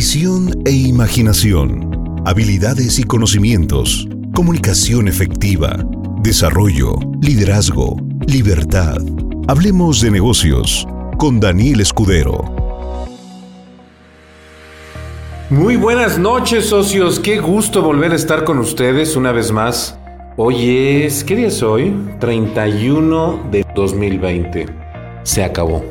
[0.00, 5.76] visión e imaginación, habilidades y conocimientos, comunicación efectiva,
[6.22, 8.96] desarrollo, liderazgo, libertad.
[9.46, 12.42] Hablemos de negocios con Daniel Escudero.
[15.50, 19.98] Muy buenas noches socios, qué gusto volver a estar con ustedes una vez más.
[20.38, 21.94] Hoy es, ¿qué día es hoy?
[22.20, 24.64] 31 de 2020.
[25.24, 25.84] Se acabó.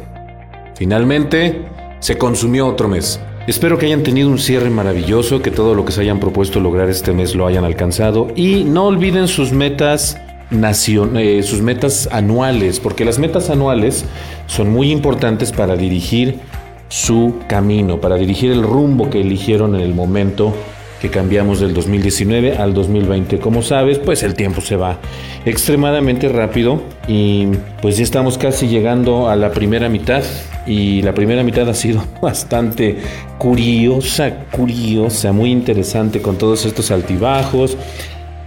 [0.74, 1.68] Finalmente,
[2.00, 3.20] se consumió otro mes.
[3.50, 6.88] Espero que hayan tenido un cierre maravilloso, que todo lo que se hayan propuesto lograr
[6.88, 8.28] este mes lo hayan alcanzado.
[8.36, 10.20] Y no olviden sus metas
[10.52, 14.06] eh, sus metas anuales, porque las metas anuales
[14.46, 16.38] son muy importantes para dirigir
[16.90, 20.54] su camino, para dirigir el rumbo que eligieron en el momento
[21.02, 23.40] que cambiamos del 2019 al 2020.
[23.40, 25.00] Como sabes, pues el tiempo se va
[25.46, 27.48] extremadamente rápido y
[27.82, 30.24] pues ya estamos casi llegando a la primera mitad
[30.66, 32.98] y la primera mitad ha sido bastante
[33.38, 37.78] curiosa, curiosa, muy interesante con todos estos altibajos.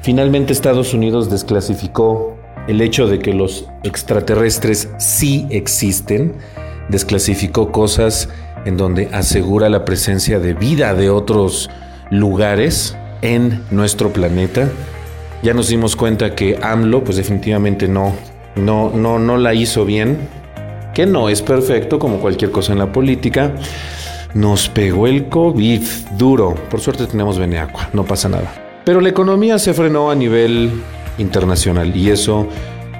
[0.02, 2.36] Finalmente Estados Unidos desclasificó
[2.68, 6.34] el hecho de que los extraterrestres sí existen,
[6.88, 8.28] desclasificó cosas
[8.64, 11.70] en donde asegura la presencia de vida de otros
[12.12, 14.68] lugares en nuestro planeta.
[15.42, 18.14] Ya nos dimos cuenta que AMLO, pues definitivamente no,
[18.54, 20.28] no, no, no la hizo bien,
[20.94, 23.52] que no es perfecto como cualquier cosa en la política.
[24.34, 25.82] Nos pegó el COVID
[26.18, 26.54] duro.
[26.70, 28.52] Por suerte tenemos Beneacqua, no pasa nada.
[28.84, 30.70] Pero la economía se frenó a nivel
[31.16, 32.46] internacional y eso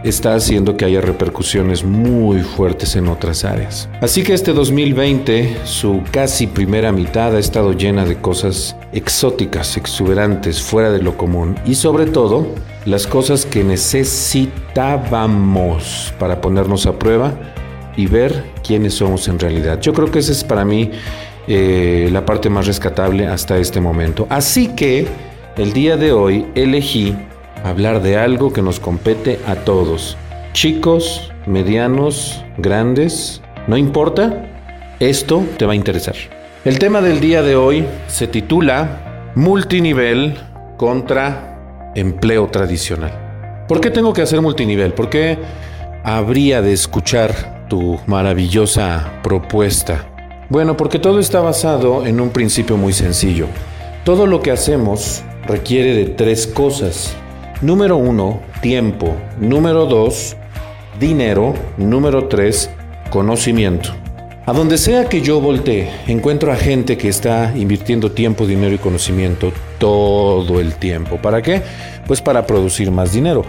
[0.05, 3.89] está haciendo que haya repercusiones muy fuertes en otras áreas.
[4.00, 10.61] Así que este 2020, su casi primera mitad ha estado llena de cosas exóticas, exuberantes,
[10.61, 12.47] fuera de lo común y sobre todo
[12.84, 17.33] las cosas que necesitábamos para ponernos a prueba
[17.97, 19.81] y ver quiénes somos en realidad.
[19.81, 20.91] Yo creo que esa es para mí
[21.47, 24.27] eh, la parte más rescatable hasta este momento.
[24.31, 25.06] Así que
[25.56, 27.14] el día de hoy elegí
[27.62, 30.17] hablar de algo que nos compete a todos.
[30.53, 34.47] Chicos, medianos, grandes, no importa,
[35.00, 36.15] esto te va a interesar.
[36.65, 40.39] El tema del día de hoy se titula Multinivel
[40.77, 43.65] contra empleo tradicional.
[43.67, 44.93] ¿Por qué tengo que hacer multinivel?
[44.93, 45.39] ¿Por qué
[46.05, 50.06] habría de escuchar tu maravillosa propuesta?
[50.49, 53.47] Bueno, porque todo está basado en un principio muy sencillo.
[54.05, 57.17] Todo lo que hacemos requiere de tres cosas.
[57.62, 59.15] Número uno, tiempo.
[59.39, 60.37] Número dos,
[60.99, 61.55] dinero.
[61.77, 62.69] Número tres,
[63.09, 63.91] conocimiento.
[64.47, 68.78] A donde sea que yo voltee, encuentro a gente que está invirtiendo tiempo, dinero y
[68.78, 71.19] conocimiento todo el tiempo.
[71.19, 71.62] ¿Para qué?
[72.09, 73.45] Pues para producir más dinero.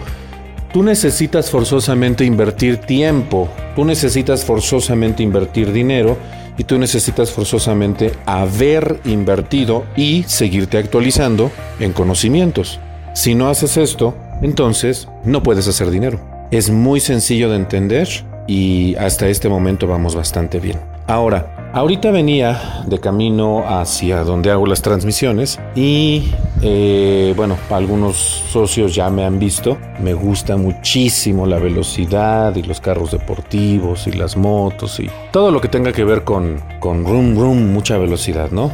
[0.72, 6.16] Tú necesitas forzosamente invertir tiempo, tú necesitas forzosamente invertir dinero
[6.56, 11.50] y tú necesitas forzosamente haber invertido y seguirte actualizando
[11.80, 12.78] en conocimientos.
[13.14, 16.18] Si no haces esto, entonces no puedes hacer dinero.
[16.50, 18.08] Es muy sencillo de entender
[18.48, 20.80] y hasta este momento vamos bastante bien.
[21.06, 28.96] Ahora, ahorita venía de camino hacia donde hago las transmisiones y eh, bueno, algunos socios
[28.96, 29.78] ya me han visto.
[30.02, 35.60] Me gusta muchísimo la velocidad y los carros deportivos y las motos y todo lo
[35.60, 38.72] que tenga que ver con, con rum rum, mucha velocidad, ¿no?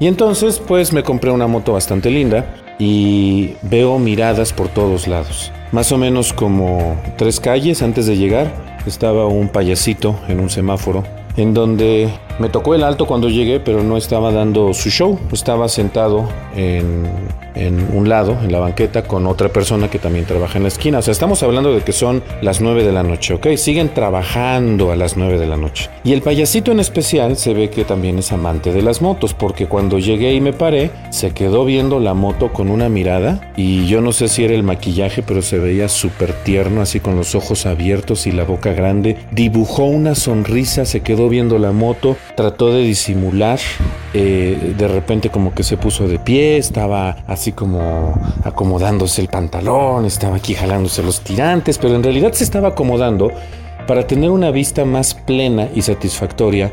[0.00, 5.52] Y entonces pues me compré una moto bastante linda y veo miradas por todos lados.
[5.72, 8.52] Más o menos como tres calles antes de llegar
[8.86, 11.02] estaba un payasito en un semáforo
[11.36, 15.18] en donde me tocó el alto cuando llegué, pero no estaba dando su show.
[15.32, 17.06] Estaba sentado en,
[17.94, 20.98] un lado, en la banqueta, con otra persona que también trabaja en la esquina.
[20.98, 23.56] O sea, estamos hablando de que son las 9 de la noche, ¿ok?
[23.56, 25.88] Siguen trabajando a las 9 de la noche.
[26.04, 29.66] Y el payasito en especial se ve que también es amante de las motos, porque
[29.66, 33.52] cuando llegué y me paré, se quedó viendo la moto con una mirada.
[33.56, 37.16] Y yo no sé si era el maquillaje, pero se veía súper tierno, así con
[37.16, 39.16] los ojos abiertos y la boca grande.
[39.30, 43.58] Dibujó una sonrisa, se quedó viendo la moto trató de disimular,
[44.14, 50.04] eh, de repente como que se puso de pie, estaba así como acomodándose el pantalón,
[50.04, 53.32] estaba aquí jalándose los tirantes, pero en realidad se estaba acomodando
[53.86, 56.70] para tener una vista más plena y satisfactoria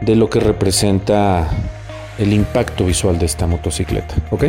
[0.00, 1.48] de lo que representa
[2.18, 4.44] el impacto visual de esta motocicleta, ¿ok?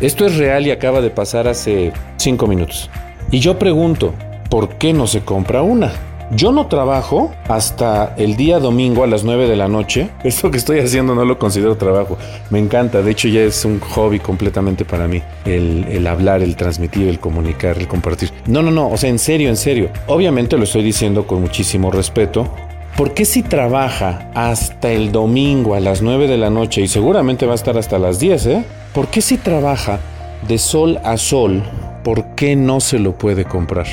[0.00, 2.90] Esto es real y acaba de pasar hace 5 minutos.
[3.30, 4.12] Y yo pregunto,
[4.50, 5.92] ¿por qué no se compra una?
[6.34, 10.08] Yo no trabajo hasta el día domingo a las 9 de la noche.
[10.24, 12.16] Esto que estoy haciendo no lo considero trabajo.
[12.48, 13.02] Me encanta.
[13.02, 15.22] De hecho, ya es un hobby completamente para mí.
[15.44, 18.30] El, hablar, el transmitir, el comunicar, el compartir.
[18.46, 18.88] No, no, no.
[18.88, 19.90] O sea, en serio, en serio.
[20.06, 22.48] Obviamente lo estoy diciendo con muchísimo respeto
[22.96, 27.46] ¿Por qué si trabaja hasta el domingo a las 9 de la noche y seguramente
[27.46, 28.64] va a estar hasta las 10, eh?
[28.92, 29.98] ¿Por qué si trabaja
[30.46, 31.62] de sol a sol,
[32.04, 33.86] por qué no se lo puede comprar?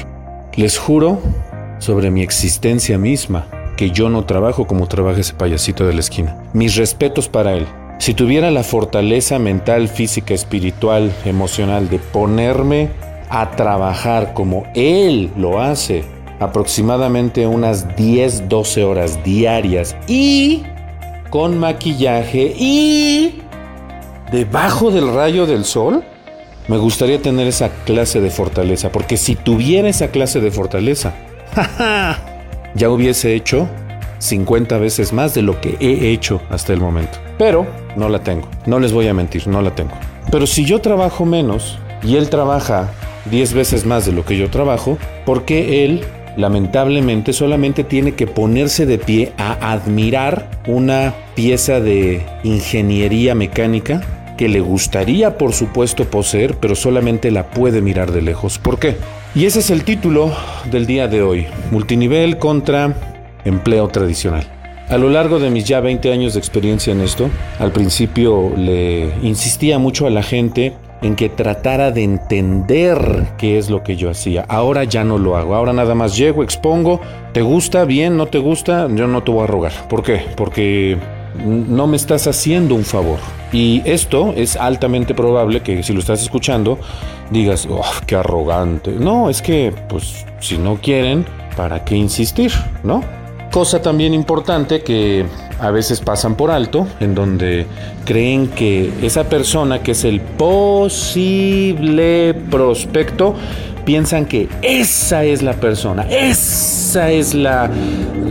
[0.55, 1.19] Les juro
[1.79, 6.37] sobre mi existencia misma que yo no trabajo como trabaja ese payasito de la esquina.
[6.53, 7.65] Mis respetos para él.
[7.97, 12.89] Si tuviera la fortaleza mental, física, espiritual, emocional de ponerme
[13.29, 16.03] a trabajar como él lo hace,
[16.39, 20.63] aproximadamente unas 10, 12 horas diarias y
[21.29, 23.41] con maquillaje y
[24.31, 26.03] debajo del rayo del sol,
[26.67, 31.13] me gustaría tener esa clase de fortaleza, porque si tuviera esa clase de fortaleza,
[32.75, 33.67] ya hubiese hecho
[34.19, 37.17] 50 veces más de lo que he hecho hasta el momento.
[37.37, 37.65] Pero
[37.95, 39.91] no la tengo, no les voy a mentir, no la tengo.
[40.31, 42.89] Pero si yo trabajo menos y él trabaja
[43.31, 46.03] 10 veces más de lo que yo trabajo, porque él
[46.37, 54.01] lamentablemente solamente tiene que ponerse de pie a admirar una pieza de ingeniería mecánica
[54.37, 58.57] que le gustaría por supuesto poseer, pero solamente la puede mirar de lejos.
[58.57, 58.95] ¿Por qué?
[59.35, 60.33] Y ese es el título
[60.71, 62.95] del día de hoy, multinivel contra
[63.45, 64.43] empleo tradicional.
[64.89, 67.29] A lo largo de mis ya 20 años de experiencia en esto,
[67.59, 70.73] al principio le insistía mucho a la gente
[71.03, 74.45] en que tratara de entender qué es lo que yo hacía.
[74.47, 75.53] Ahora ya no lo hago.
[75.53, 76.99] Ahora nada más llego, expongo.
[77.31, 77.85] ¿Te gusta?
[77.85, 78.87] Bien, ¿no te gusta?
[78.91, 79.71] Yo no te voy a rogar.
[79.87, 80.25] ¿Por qué?
[80.35, 80.97] Porque
[81.45, 83.19] no me estás haciendo un favor.
[83.53, 86.79] Y esto es altamente probable que si lo estás escuchando
[87.31, 88.91] digas, oh, qué arrogante.
[88.91, 92.51] No, es que, pues, si no quieren, ¿para qué insistir?
[92.83, 93.03] ¿No?
[93.51, 95.25] Cosa también importante que
[95.59, 97.65] a veces pasan por alto, en donde
[98.05, 101.55] creen que esa persona que es el posible
[102.49, 103.35] prospecto,
[103.85, 107.71] piensan que esa es la persona, esa es la,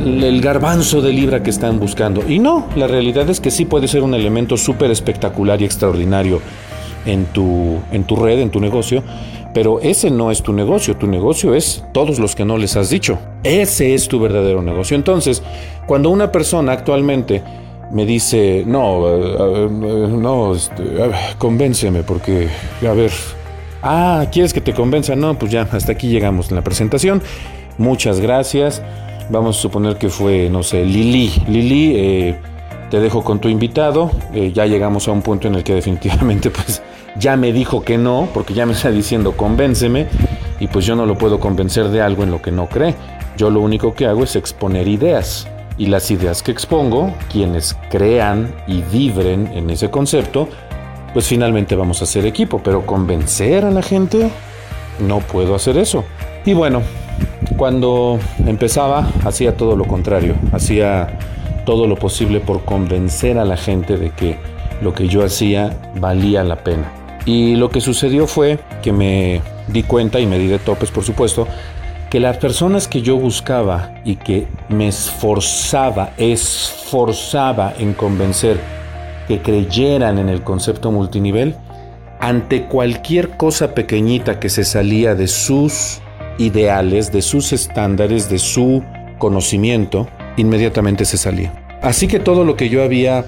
[0.05, 2.23] el garbanzo de libra que están buscando.
[2.29, 6.41] Y no, la realidad es que sí puede ser un elemento súper espectacular y extraordinario
[7.09, 9.03] en tu, en tu red, en tu negocio,
[9.55, 12.91] pero ese no es tu negocio, tu negocio es todos los que no les has
[12.91, 13.19] dicho.
[13.43, 14.95] Ese es tu verdadero negocio.
[14.95, 15.43] Entonces,
[15.87, 17.43] cuando una persona actualmente
[17.91, 20.85] me dice, no, eh, eh, no, este,
[21.39, 22.49] convénceme porque,
[22.87, 23.11] a ver,
[23.83, 25.17] ah, ¿quieres que te convenza?
[25.17, 27.23] No, pues ya, hasta aquí llegamos en la presentación.
[27.79, 28.83] Muchas gracias.
[29.31, 31.33] Vamos a suponer que fue, no sé, Lili.
[31.49, 32.37] Lili, eh,
[32.91, 34.11] te dejo con tu invitado.
[34.55, 36.83] ya llegamos a un punto en el que definitivamente, pues,
[37.19, 40.07] ya me dijo que no, porque ya me está diciendo convénceme,
[40.61, 42.95] y pues yo no lo puedo convencer de algo en lo que no cree.
[43.37, 45.47] Yo lo único que hago es exponer ideas.
[45.77, 50.49] Y las ideas que expongo, quienes crean y vibren en ese concepto,
[51.13, 52.61] pues finalmente vamos a ser equipo.
[52.65, 54.29] Pero convencer a la gente,
[54.99, 56.05] no puedo hacer eso.
[56.45, 56.83] Y bueno,
[57.57, 60.35] cuando empezaba, hacía todo lo contrario.
[60.51, 61.17] Hacía
[61.65, 64.37] todo lo posible por convencer a la gente de que
[64.83, 66.98] lo que yo hacía valía la pena.
[67.25, 71.05] Y lo que sucedió fue que me di cuenta, y me di de topes por
[71.05, 71.47] supuesto,
[72.11, 78.59] que las personas que yo buscaba y que me esforzaba, esforzaba en convencer
[79.27, 81.55] que creyeran en el concepto multinivel,
[82.19, 86.01] ante cualquier cosa pequeñita que se salía de sus
[86.39, 88.83] ideales, de sus estándares, de su
[89.19, 91.53] conocimiento, inmediatamente se salía.
[91.83, 93.25] Así que todo lo que yo había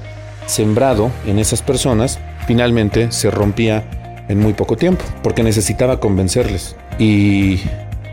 [0.47, 2.19] sembrado en esas personas
[2.51, 3.85] finalmente se rompía
[4.27, 6.75] en muy poco tiempo, porque necesitaba convencerles.
[6.99, 7.61] Y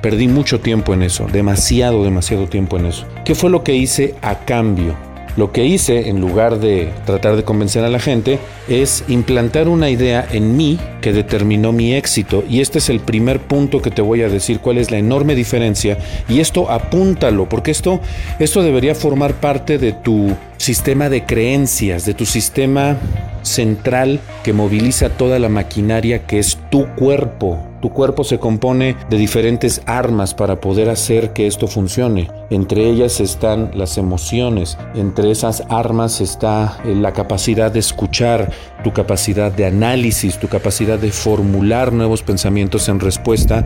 [0.03, 3.07] perdí mucho tiempo en eso, demasiado, demasiado tiempo en eso.
[3.25, 4.95] ¿Qué fue lo que hice a cambio?
[5.37, 8.37] Lo que hice, en lugar de tratar de convencer a la gente,
[8.69, 12.43] es implantar una idea en mí que determinó mi éxito.
[12.49, 15.35] Y este es el primer punto que te voy a decir, cuál es la enorme
[15.35, 15.97] diferencia.
[16.27, 18.01] Y esto apúntalo, porque esto,
[18.39, 22.97] esto debería formar parte de tu sistema de creencias, de tu sistema
[23.41, 27.57] central que moviliza toda la maquinaria que es tu cuerpo.
[27.81, 32.29] Tu cuerpo se compone de diferentes armas para poder hacer que esto funcione.
[32.49, 38.51] Entre ellas están las emociones, entre esas armas está eh, la capacidad de escuchar,
[38.83, 43.63] tu capacidad de análisis, tu capacidad de formular nuevos pensamientos en respuesta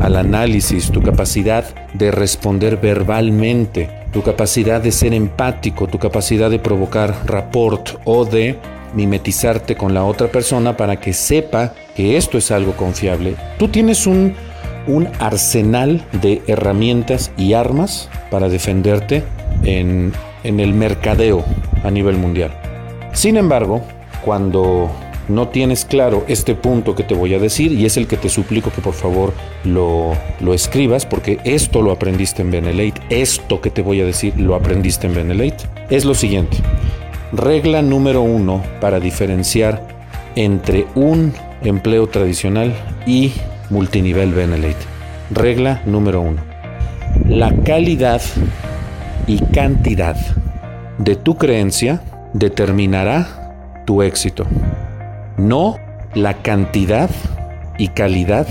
[0.00, 6.58] al análisis, tu capacidad de responder verbalmente, tu capacidad de ser empático, tu capacidad de
[6.58, 8.58] provocar rapport o de
[8.94, 13.36] mimetizarte con la otra persona para que sepa que esto es algo confiable.
[13.58, 14.34] Tú tienes un,
[14.86, 19.24] un arsenal de herramientas y armas para defenderte
[19.64, 20.12] en,
[20.44, 21.44] en el mercadeo
[21.84, 22.52] a nivel mundial.
[23.12, 23.82] Sin embargo,
[24.24, 24.90] cuando
[25.28, 28.28] no tienes claro este punto que te voy a decir y es el que te
[28.28, 29.32] suplico que por favor
[29.64, 34.38] lo, lo escribas porque esto lo aprendiste en Benelate, esto que te voy a decir
[34.38, 36.58] lo aprendiste en Benelate, es lo siguiente.
[37.32, 39.86] Regla número uno para diferenciar
[40.34, 42.74] entre un empleo tradicional
[43.06, 43.32] y
[43.70, 44.84] multinivel Benelate.
[45.30, 46.42] Regla número uno.
[47.28, 48.20] La calidad
[49.26, 50.16] y cantidad
[50.98, 52.02] de tu creencia
[52.32, 54.46] determinará tu éxito,
[55.36, 55.78] no
[56.14, 57.10] la cantidad
[57.78, 58.46] y calidad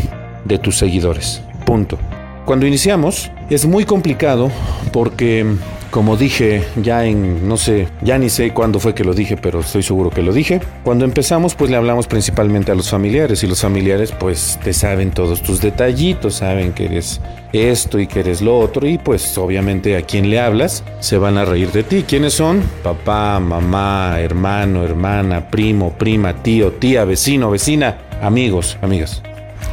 [0.46, 1.42] de tus seguidores.
[1.66, 1.98] Punto.
[2.46, 4.50] Cuando iniciamos es muy complicado
[4.92, 5.46] porque
[5.92, 9.60] como dije ya en, no sé, ya ni sé cuándo fue que lo dije, pero
[9.60, 10.62] estoy seguro que lo dije.
[10.84, 15.12] Cuando empezamos, pues le hablamos principalmente a los familiares y los familiares pues te saben
[15.12, 17.20] todos tus detallitos, saben que eres
[17.52, 21.38] esto y que eres lo otro y pues obviamente a quien le hablas se van
[21.38, 22.06] a reír de ti.
[22.08, 22.64] ¿Quiénes son?
[22.82, 29.22] Papá, mamá, hermano, hermana, primo, prima, tío, tía, vecino, vecina, amigos, amigas.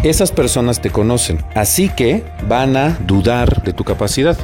[0.03, 4.37] Esas personas te conocen, así que van a dudar de tu capacidad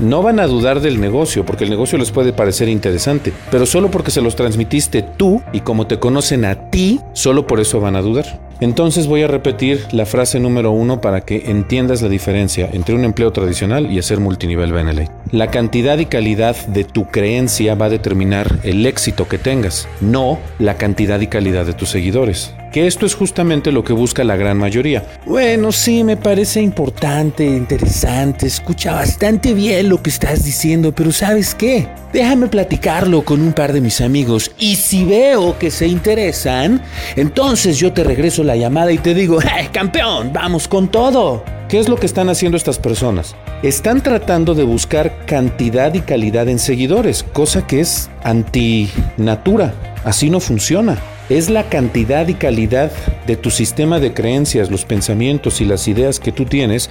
[0.00, 3.90] no van a dudar del negocio, porque el negocio les puede parecer interesante, pero solo
[3.90, 7.96] porque se los transmitiste tú y como te conocen a ti, solo por eso van
[7.96, 8.45] a dudar.
[8.60, 13.04] Entonces voy a repetir la frase número uno para que entiendas la diferencia entre un
[13.04, 15.12] empleo tradicional y hacer multinivel Benelete.
[15.30, 20.38] La cantidad y calidad de tu creencia va a determinar el éxito que tengas, no
[20.58, 24.36] la cantidad y calidad de tus seguidores que esto es justamente lo que busca la
[24.36, 25.02] gran mayoría.
[25.24, 31.54] Bueno, sí, me parece importante, interesante, escucha bastante bien lo que estás diciendo, pero ¿sabes
[31.54, 31.88] qué?
[32.12, 36.82] Déjame platicarlo con un par de mis amigos y si veo que se interesan,
[37.16, 40.32] entonces yo te regreso la llamada y te digo, ¡eh, campeón!
[40.32, 41.44] ¡Vamos con todo!
[41.68, 43.34] ¿Qué es lo que están haciendo estas personas?
[43.62, 49.74] Están tratando de buscar cantidad y calidad en seguidores, cosa que es antinatura.
[50.04, 50.96] Así no funciona
[51.28, 52.92] es la cantidad y calidad
[53.26, 56.88] de tu sistema de creencias, los pensamientos y las ideas que tú tienes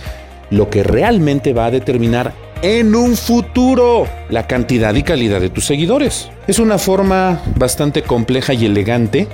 [0.49, 5.65] lo que realmente va a determinar en un futuro la cantidad y calidad de tus
[5.65, 6.29] seguidores.
[6.47, 9.27] Es una forma bastante compleja y elegante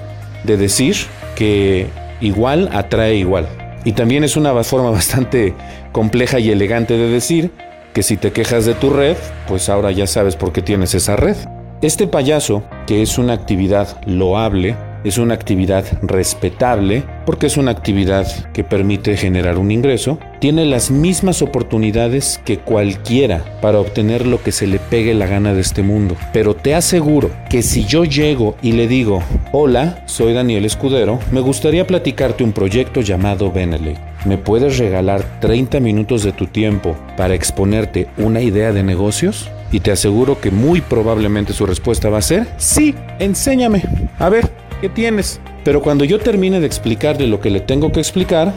[0.44, 0.96] de decir
[1.36, 1.88] que
[2.22, 3.48] igual atrae igual.
[3.84, 5.54] Y también es una forma bastante
[5.92, 7.52] compleja y elegante de decir
[7.94, 11.16] que si te quejas de tu red, pues ahora ya sabes por qué tienes esa
[11.16, 11.36] red.
[11.82, 18.28] Este payaso, que es una actividad loable, es una actividad respetable porque es una actividad
[18.54, 24.52] que permite generar un ingreso, tiene las mismas oportunidades que cualquiera para obtener lo que
[24.52, 26.16] se le pegue la gana de este mundo.
[26.34, 31.42] Pero te aseguro que si yo llego y le digo, hola, soy Daniel Escudero, me
[31.42, 33.96] gustaría platicarte un proyecto llamado Beneley.
[34.26, 39.50] ¿Me puedes regalar 30 minutos de tu tiempo para exponerte una idea de negocios?
[39.72, 43.84] Y te aseguro que muy probablemente su respuesta va a ser, sí, enséñame.
[44.20, 45.40] A ver, ¿qué tienes?
[45.64, 48.52] Pero cuando yo termine de explicarle lo que le tengo que explicar,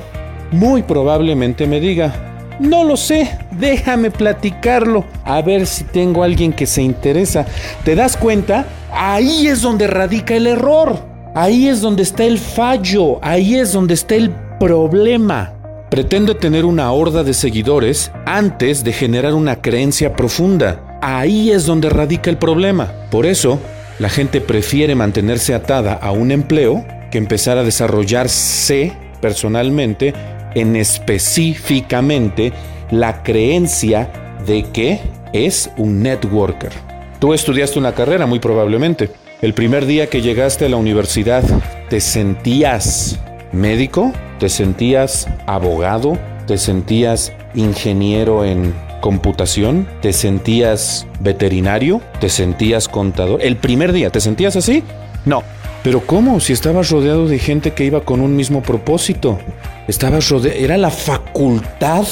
[0.50, 2.14] muy probablemente me diga,
[2.58, 7.46] no lo sé, déjame platicarlo, a ver si tengo alguien que se interesa.
[7.84, 8.66] ¿Te das cuenta?
[8.90, 10.98] Ahí es donde radica el error,
[11.34, 15.52] ahí es donde está el fallo, ahí es donde está el problema.
[15.90, 20.98] Pretende tener una horda de seguidores antes de generar una creencia profunda.
[21.02, 22.90] Ahí es donde radica el problema.
[23.10, 23.60] Por eso,
[23.98, 30.12] la gente prefiere mantenerse atada a un empleo que empezar a desarrollarse personalmente
[30.54, 32.52] en específicamente
[32.90, 34.10] la creencia
[34.46, 35.00] de que
[35.32, 36.70] es un networker.
[37.20, 39.10] Tú estudiaste una carrera muy probablemente.
[39.40, 41.42] El primer día que llegaste a la universidad,
[41.88, 43.18] ¿te sentías
[43.52, 44.12] médico?
[44.38, 46.18] ¿Te sentías abogado?
[46.46, 48.74] ¿Te sentías ingeniero en
[49.04, 49.86] computación?
[50.00, 52.00] ¿Te sentías veterinario?
[52.20, 53.42] ¿Te sentías contador?
[53.42, 54.82] El primer día, ¿te sentías así?
[55.26, 55.42] No.
[55.82, 56.40] Pero ¿cómo?
[56.40, 59.38] Si estabas rodeado de gente que iba con un mismo propósito.
[59.88, 60.58] Estabas rodeado...
[60.58, 62.06] Era la facultad,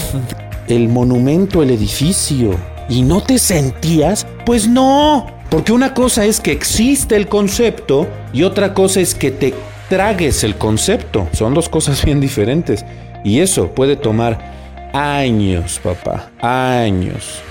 [0.69, 2.57] el monumento, el edificio.
[2.91, 4.27] ¿Y no te sentías?
[4.45, 5.29] Pues no.
[5.49, 9.55] Porque una cosa es que existe el concepto y otra cosa es que te
[9.89, 11.27] tragues el concepto.
[11.33, 12.85] Son dos cosas bien diferentes.
[13.25, 14.62] Y eso puede tomar
[14.93, 17.43] Años, papá, años.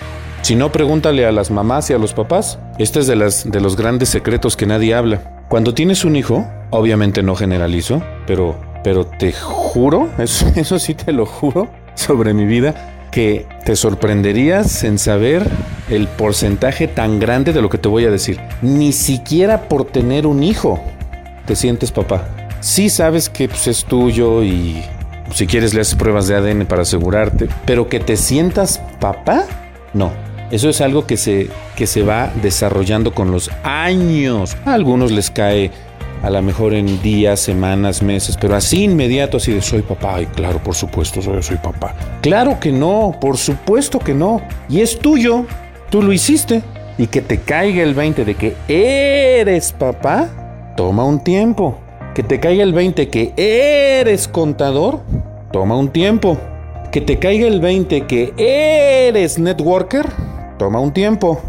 [0.44, 2.60] Si no, pregúntale a las mamás y a los papás.
[2.78, 5.46] Este es de, las, de los grandes secretos que nadie habla.
[5.50, 11.26] Cuando tienes un hijo, obviamente no generalizo, pero, pero te juro, eso, sí te lo
[11.26, 15.50] juro, sobre mi vida, que te sorprenderías en saber
[15.90, 18.40] el porcentaje tan grande de lo que te voy a decir.
[18.62, 20.80] Ni siquiera por tener un hijo
[21.48, 22.28] te sientes papá.
[22.60, 24.84] Sí sabes que pues, es tuyo y
[25.34, 29.46] si quieres le haces pruebas de ADN para asegurarte, pero que te sientas papá,
[29.94, 30.12] no.
[30.52, 34.58] Eso es algo que se, que se va desarrollando con los años.
[34.66, 35.72] A algunos les cae
[36.24, 40.26] a lo mejor en días, semanas, meses, pero así inmediato, así de soy papá, y
[40.28, 41.96] claro, por supuesto, soy, soy papá.
[42.22, 44.42] Claro que no, por supuesto que no.
[44.70, 45.46] Y es tuyo,
[45.90, 46.62] tú lo hiciste.
[46.98, 51.80] Y que te caiga el 20 de que eres papá, toma un tiempo.
[52.14, 55.00] Que te caiga el 20 que eres contador,
[55.52, 56.38] toma un tiempo.
[56.92, 60.06] Que te caiga el 20 que eres networker,
[60.58, 61.40] toma un tiempo.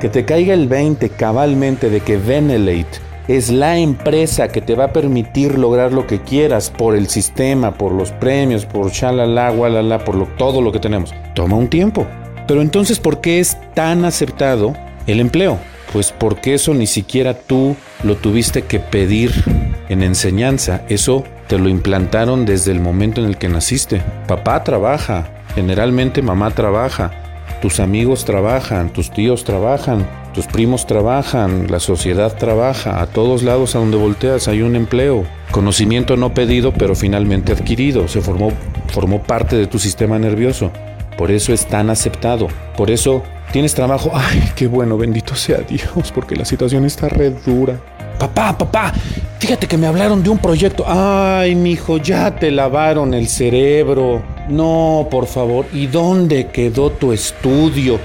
[0.00, 4.86] Que te caiga el 20 cabalmente de que Venelate es la empresa que te va
[4.86, 10.04] a permitir lograr lo que quieras por el sistema, por los premios, por shalala, walala,
[10.04, 11.14] por todo lo que tenemos.
[11.34, 12.06] Toma un tiempo.
[12.48, 14.74] Pero entonces, ¿por qué es tan aceptado
[15.06, 15.58] el empleo?
[15.92, 19.32] Pues porque eso ni siquiera tú lo tuviste que pedir
[19.88, 20.82] en enseñanza.
[20.88, 24.00] Eso te lo implantaron desde el momento en el que naciste.
[24.28, 27.10] Papá trabaja, generalmente mamá trabaja,
[27.60, 33.74] tus amigos trabajan, tus tíos trabajan, tus primos trabajan, la sociedad trabaja, a todos lados
[33.74, 35.24] a donde volteas hay un empleo.
[35.50, 38.52] Conocimiento no pedido pero finalmente adquirido, se formó,
[38.92, 40.70] formó parte de tu sistema nervioso.
[41.18, 42.46] Por eso es tan aceptado.
[42.76, 44.10] Por eso tienes trabajo.
[44.14, 47.80] Ay, qué bueno, bendito sea Dios, porque la situación está re dura.
[48.18, 48.92] Papá, papá,
[49.38, 50.84] fíjate que me hablaron de un proyecto.
[50.86, 54.22] Ay, mijo, ya te lavaron el cerebro.
[54.48, 55.64] No, por favor.
[55.72, 57.98] ¿Y dónde quedó tu estudio?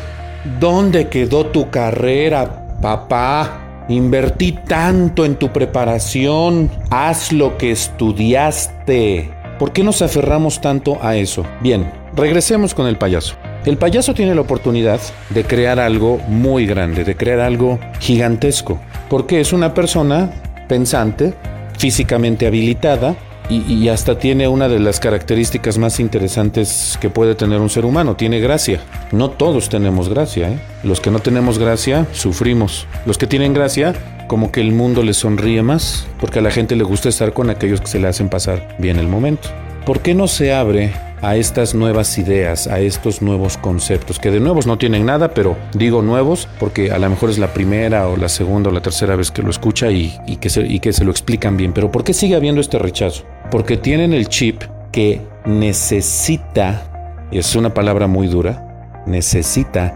[0.60, 3.86] ¿Dónde quedó tu carrera, papá?
[3.90, 6.72] Invertí tanto en tu preparación.
[6.90, 9.32] Haz lo que estudiaste.
[9.60, 11.46] ¿Por qué nos aferramos tanto a eso?
[11.62, 13.36] Bien, regresemos con el payaso.
[13.66, 15.00] El payaso tiene la oportunidad
[15.32, 18.80] de crear algo muy grande, de crear algo gigantesco,
[19.10, 20.30] porque es una persona
[20.68, 21.34] pensante,
[21.80, 23.16] físicamente habilitada,
[23.48, 28.16] y, hasta tiene una de las características más interesantes que puede tener un ser humano,
[28.16, 28.82] tiene gracia.
[29.12, 30.60] No todos tenemos gracia, ¿eh?
[30.84, 32.88] Los que no tenemos gracia, sufrimos.
[33.06, 33.94] Los que tienen gracia,
[34.28, 37.52] como que el mundo les sonríe más, porque a la gente le gusta estar con
[37.52, 39.50] aquellos que se le hacen pasar bien el momento.
[39.86, 40.92] ¿Por qué no se abre
[41.26, 45.58] a estas nuevas ideas, a estos nuevos conceptos, que de nuevos no tienen nada, pero
[45.74, 49.16] digo nuevos porque a lo mejor es la primera o la segunda o la tercera
[49.16, 51.74] vez que lo escucha y, que, se, y que se lo explican bien.
[51.74, 53.24] Pero ¿por qué sigue habiendo este rechazo?
[53.50, 54.62] Porque tienen el chip
[54.92, 59.96] que necesita, y es una palabra muy dura, necesita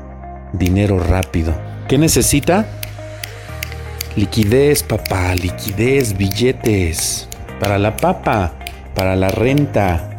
[0.53, 1.53] dinero rápido.
[1.87, 2.65] ¿Qué necesita?
[4.15, 7.29] Liquidez, papá, liquidez, billetes.
[7.59, 8.53] Para la papa,
[8.95, 10.09] para la renta,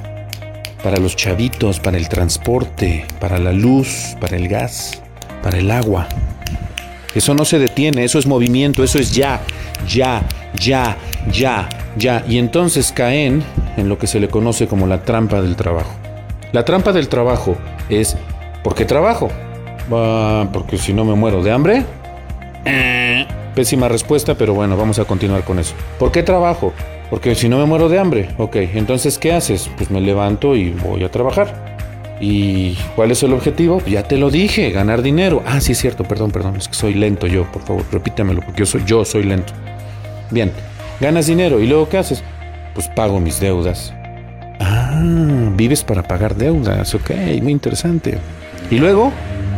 [0.82, 5.02] para los chavitos, para el transporte, para la luz, para el gas,
[5.42, 6.08] para el agua.
[7.14, 9.40] Eso no se detiene, eso es movimiento, eso es ya,
[9.88, 10.22] ya,
[10.54, 10.96] ya,
[11.32, 12.24] ya, ya.
[12.28, 13.42] Y entonces caen
[13.76, 15.92] en lo que se le conoce como la trampa del trabajo.
[16.52, 17.56] La trampa del trabajo
[17.88, 18.16] es,
[18.62, 19.30] ¿por qué trabajo?
[20.52, 21.84] porque si no me muero de hambre.
[22.64, 25.74] Eh, pésima respuesta, pero bueno, vamos a continuar con eso.
[25.98, 26.72] ¿Por qué trabajo?
[27.10, 29.68] Porque si no me muero de hambre, ok, entonces ¿qué haces?
[29.76, 31.76] Pues me levanto y voy a trabajar.
[32.20, 33.82] ¿Y cuál es el objetivo?
[33.86, 35.42] Ya te lo dije, ganar dinero.
[35.46, 38.60] Ah, sí es cierto, perdón, perdón, es que soy lento yo, por favor, repítamelo, porque
[38.60, 39.52] yo soy, yo soy lento.
[40.30, 40.52] Bien,
[41.00, 42.22] ganas dinero y luego ¿qué haces?
[42.74, 43.92] Pues pago mis deudas.
[44.60, 45.02] Ah,
[45.56, 47.10] vives para pagar deudas, ok,
[47.42, 48.18] muy interesante.
[48.70, 49.10] Y luego,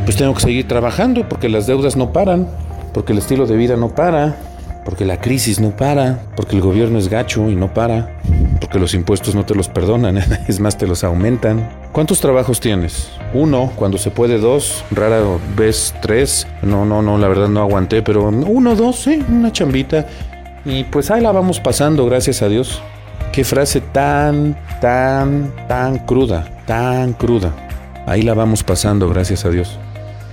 [0.04, 2.48] pues tengo que seguir trabajando porque las deudas no paran,
[2.94, 4.36] porque el estilo de vida no para
[4.84, 8.18] porque la crisis no para, porque el gobierno es gacho y no para,
[8.60, 10.18] porque los impuestos no te los perdonan,
[10.48, 11.68] es más, te los aumentan.
[11.92, 13.10] ¿Cuántos trabajos tienes?
[13.34, 15.20] Uno, cuando se puede dos, rara
[15.56, 16.46] vez tres.
[16.62, 20.06] No, no, no, la verdad no aguanté, pero uno, dos, sí, una chambita.
[20.64, 22.80] Y pues ahí la vamos pasando, gracias a Dios.
[23.32, 27.52] Qué frase tan, tan, tan cruda, tan cruda.
[28.06, 29.78] Ahí la vamos pasando, gracias a Dios.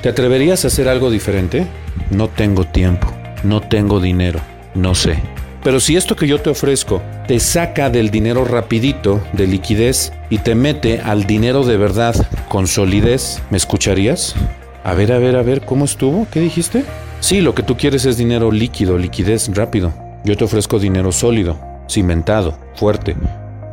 [0.01, 1.67] ¿Te atreverías a hacer algo diferente?
[2.09, 4.39] No tengo tiempo no tengo dinero,
[4.75, 5.19] no sé.
[5.63, 10.39] Pero si esto que yo te ofrezco te saca del dinero rapidito, de liquidez, y
[10.39, 12.15] te mete al dinero de verdad
[12.47, 14.35] con solidez, ¿me escucharías?
[14.83, 16.27] A ver, a ver, a ver, ¿cómo estuvo?
[16.31, 16.85] ¿Qué dijiste?
[17.19, 19.93] Sí, lo que tú quieres es dinero líquido, liquidez rápido.
[20.23, 23.15] Yo te ofrezco dinero sólido, cimentado, fuerte.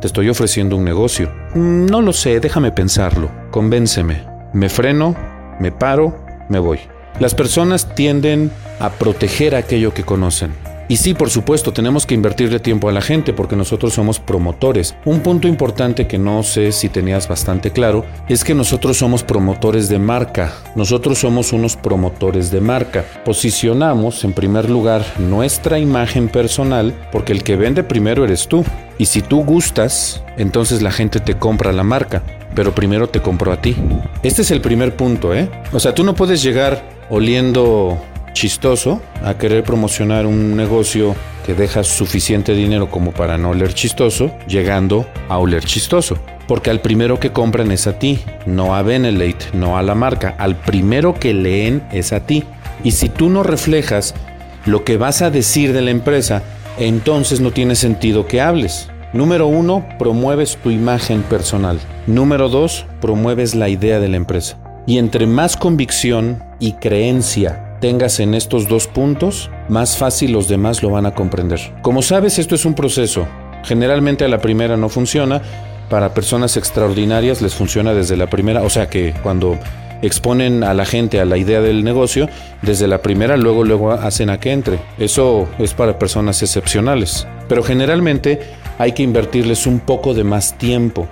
[0.01, 1.31] Te estoy ofreciendo un negocio.
[1.55, 3.31] No lo sé, déjame pensarlo.
[3.51, 4.23] Convénceme.
[4.53, 5.15] Me freno,
[5.59, 6.15] me paro,
[6.49, 6.79] me voy.
[7.19, 10.53] Las personas tienden a proteger aquello que conocen.
[10.89, 14.95] Y sí, por supuesto, tenemos que invertirle tiempo a la gente porque nosotros somos promotores.
[15.03, 19.89] Un punto importante que no sé si tenías bastante claro es que nosotros somos promotores
[19.89, 20.53] de marca.
[20.75, 23.03] Nosotros somos unos promotores de marca.
[23.25, 28.63] Posicionamos en primer lugar nuestra imagen personal porque el que vende primero eres tú.
[28.99, 32.23] Y si tú gustas, entonces la gente te compra la marca
[32.55, 33.75] pero primero te compró a ti.
[34.23, 35.47] Este es el primer punto, ¿eh?
[35.73, 37.97] O sea, tú no puedes llegar oliendo
[38.33, 41.15] chistoso a querer promocionar un negocio
[41.45, 46.17] que deja suficiente dinero como para no oler chistoso, llegando a oler chistoso.
[46.47, 50.35] Porque al primero que compran es a ti, no a Benelate, no a la marca.
[50.37, 52.43] Al primero que leen es a ti.
[52.83, 54.13] Y si tú no reflejas
[54.65, 56.43] lo que vas a decir de la empresa,
[56.77, 58.89] entonces no tiene sentido que hables.
[59.13, 61.79] Número uno, promueves tu imagen personal.
[62.07, 64.57] Número dos, promueves la idea de la empresa.
[64.87, 70.81] Y entre más convicción y creencia tengas en estos dos puntos, más fácil los demás
[70.81, 71.59] lo van a comprender.
[71.81, 73.27] Como sabes, esto es un proceso.
[73.65, 75.41] Generalmente a la primera no funciona.
[75.89, 78.61] Para personas extraordinarias les funciona desde la primera.
[78.61, 79.59] O sea que cuando
[80.01, 82.29] exponen a la gente a la idea del negocio,
[82.61, 84.79] desde la primera luego luego hacen a que entre.
[84.97, 87.27] Eso es para personas excepcionales.
[87.49, 88.39] Pero generalmente
[88.77, 91.09] hay que invertirles un poco de más tiempo.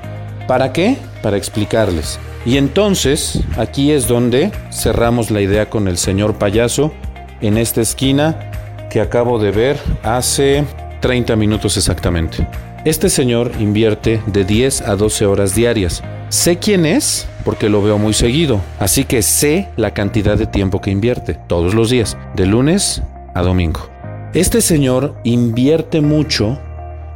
[0.47, 0.95] ¿Para qué?
[1.21, 2.19] Para explicarles.
[2.45, 6.93] Y entonces aquí es donde cerramos la idea con el señor payaso
[7.41, 8.51] en esta esquina
[8.89, 10.63] que acabo de ver hace
[11.01, 12.47] 30 minutos exactamente.
[12.85, 16.03] Este señor invierte de 10 a 12 horas diarias.
[16.29, 20.81] Sé quién es porque lo veo muy seguido, así que sé la cantidad de tiempo
[20.81, 23.01] que invierte todos los días, de lunes
[23.33, 23.89] a domingo.
[24.33, 26.59] Este señor invierte mucho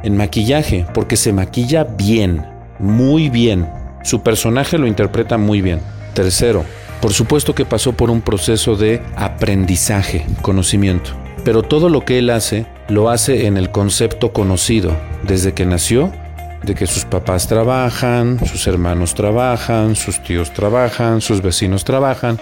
[0.02, 2.44] en maquillaje porque se maquilla bien,
[2.78, 3.79] muy bien.
[4.02, 5.80] Su personaje lo interpreta muy bien.
[6.14, 6.64] Tercero,
[7.00, 11.10] por supuesto que pasó por un proceso de aprendizaje, conocimiento.
[11.44, 16.12] Pero todo lo que él hace, lo hace en el concepto conocido, desde que nació,
[16.62, 22.38] de que sus papás trabajan, sus hermanos trabajan, sus tíos trabajan, sus vecinos trabajan,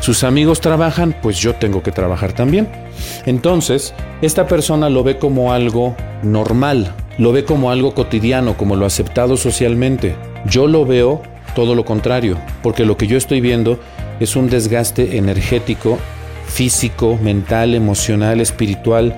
[0.00, 2.68] sus amigos trabajan, pues yo tengo que trabajar también.
[3.26, 8.86] Entonces, esta persona lo ve como algo normal, lo ve como algo cotidiano, como lo
[8.86, 10.16] aceptado socialmente.
[10.46, 11.22] Yo lo veo
[11.54, 13.78] todo lo contrario, porque lo que yo estoy viendo
[14.20, 15.98] es un desgaste energético,
[16.46, 19.14] físico, mental, emocional, espiritual,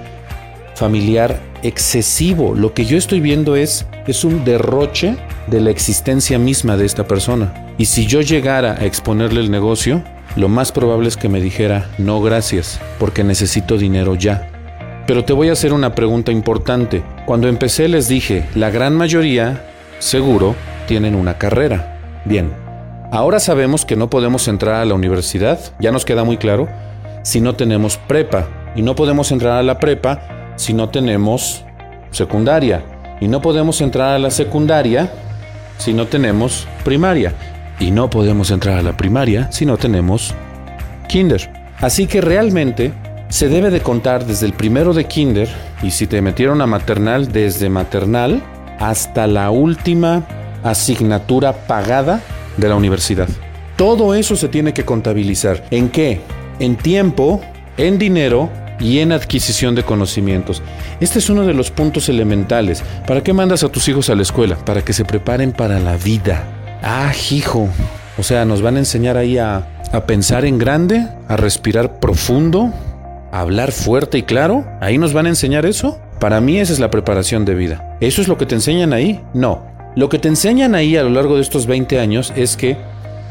[0.75, 2.55] familiar excesivo.
[2.55, 5.17] Lo que yo estoy viendo es, es un derroche
[5.47, 7.73] de la existencia misma de esta persona.
[7.79, 10.03] Y si yo llegara a exponerle el negocio,
[10.35, 14.49] lo más probable es que me dijera, no gracias, porque necesito dinero ya.
[15.07, 17.03] Pero te voy a hacer una pregunta importante.
[17.27, 19.67] Cuando empecé les dije, la gran mayoría,
[19.99, 20.55] seguro,
[20.87, 22.23] tienen una carrera.
[22.25, 22.51] Bien,
[23.11, 26.69] ahora sabemos que no podemos entrar a la universidad, ya nos queda muy claro,
[27.23, 28.49] si no tenemos prepa.
[28.75, 31.63] Y no podemos entrar a la prepa si no tenemos
[32.11, 32.83] secundaria.
[33.21, 35.13] Y no podemos entrar a la secundaria
[35.77, 37.35] si no tenemos primaria
[37.79, 40.35] y no podemos entrar a la primaria si no tenemos
[41.09, 41.51] kinder.
[41.81, 42.93] Así que realmente
[43.29, 45.49] se debe de contar desde el primero de kinder
[45.83, 48.43] y si te metieron a maternal, desde maternal
[48.79, 50.27] hasta la última
[50.63, 52.21] asignatura pagada
[52.57, 53.29] de la universidad.
[53.77, 55.65] Todo eso se tiene que contabilizar.
[55.71, 56.21] ¿En qué?
[56.59, 57.41] En tiempo,
[57.77, 60.63] en dinero y en adquisición de conocimientos.
[61.01, 62.83] Este es uno de los puntos elementales.
[63.07, 64.57] ¿Para qué mandas a tus hijos a la escuela?
[64.57, 66.62] Para que se preparen para la vida.
[66.83, 67.69] Ah, hijo.
[68.19, 72.73] O sea, nos van a enseñar ahí a, a pensar en grande, a respirar profundo,
[73.31, 74.65] a hablar fuerte y claro.
[74.81, 75.99] Ahí nos van a enseñar eso.
[76.19, 77.97] Para mí esa es la preparación de vida.
[78.01, 79.21] ¿Eso es lo que te enseñan ahí?
[79.35, 79.67] No.
[79.95, 82.77] Lo que te enseñan ahí a lo largo de estos 20 años es que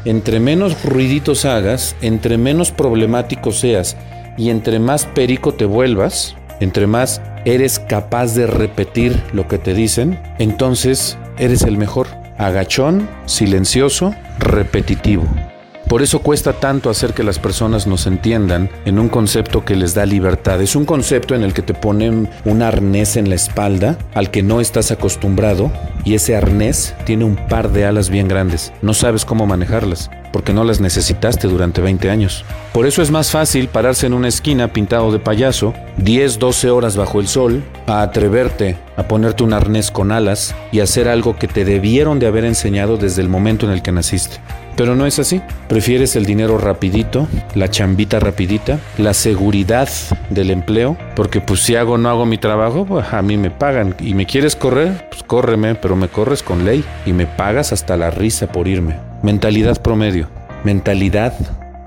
[0.04, 3.96] entre menos ruiditos hagas, entre menos problemático seas
[4.36, 9.74] y entre más perico te vuelvas, entre más eres capaz de repetir lo que te
[9.74, 15.51] dicen, entonces eres el mejor agachón, silencioso, repetitivo.
[15.88, 19.94] Por eso cuesta tanto hacer que las personas nos entiendan en un concepto que les
[19.94, 20.60] da libertad.
[20.62, 24.42] Es un concepto en el que te ponen un arnés en la espalda al que
[24.42, 25.70] no estás acostumbrado
[26.04, 28.72] y ese arnés tiene un par de alas bien grandes.
[28.82, 32.44] No sabes cómo manejarlas porque no las necesitaste durante 20 años.
[32.72, 36.96] Por eso es más fácil pararse en una esquina pintado de payaso, 10, 12 horas
[36.96, 41.48] bajo el sol, a atreverte a ponerte un arnés con alas y hacer algo que
[41.48, 44.38] te debieron de haber enseñado desde el momento en el que naciste.
[44.76, 45.40] Pero no es así.
[45.68, 49.88] Prefieres el dinero rapidito, la chambita rapidita, la seguridad
[50.30, 53.94] del empleo, porque pues si hago no hago mi trabajo, pues a mí me pagan.
[54.00, 57.96] Y me quieres correr, pues córreme, pero me corres con ley y me pagas hasta
[57.96, 58.96] la risa por irme.
[59.22, 60.28] Mentalidad promedio.
[60.64, 61.34] Mentalidad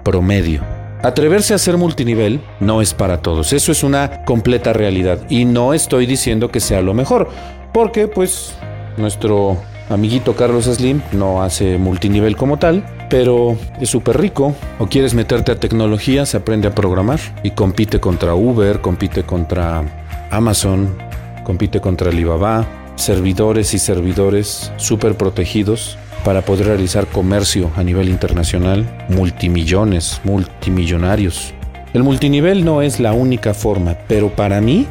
[0.04, 0.62] promedio.
[1.02, 5.76] Atreverse a ser multinivel no es para todos, eso es una completa realidad y no
[5.76, 7.30] estoy diciendo que sea lo mejor,
[7.74, 8.56] porque pues
[8.98, 9.58] nuestro
[9.90, 14.56] amiguito Carlos Slim no hace multinivel como tal, pero es súper rico.
[14.80, 19.84] O quieres meterte a tecnología, se aprende a programar y compite contra Uber, compite contra
[20.32, 20.96] Amazon,
[21.44, 28.86] compite contra Alibaba, servidores y servidores súper protegidos para poder realizar comercio a nivel internacional,
[29.10, 31.54] multimillones, multimillonarios.
[31.94, 34.88] El multinivel no es la única forma, pero para mí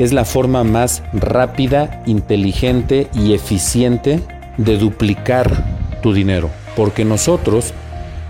[0.00, 4.20] es la forma más rápida, inteligente y eficiente
[4.56, 5.50] de duplicar
[6.02, 6.48] tu dinero.
[6.74, 7.74] Porque nosotros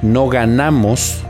[0.02, 1.22] no ganamos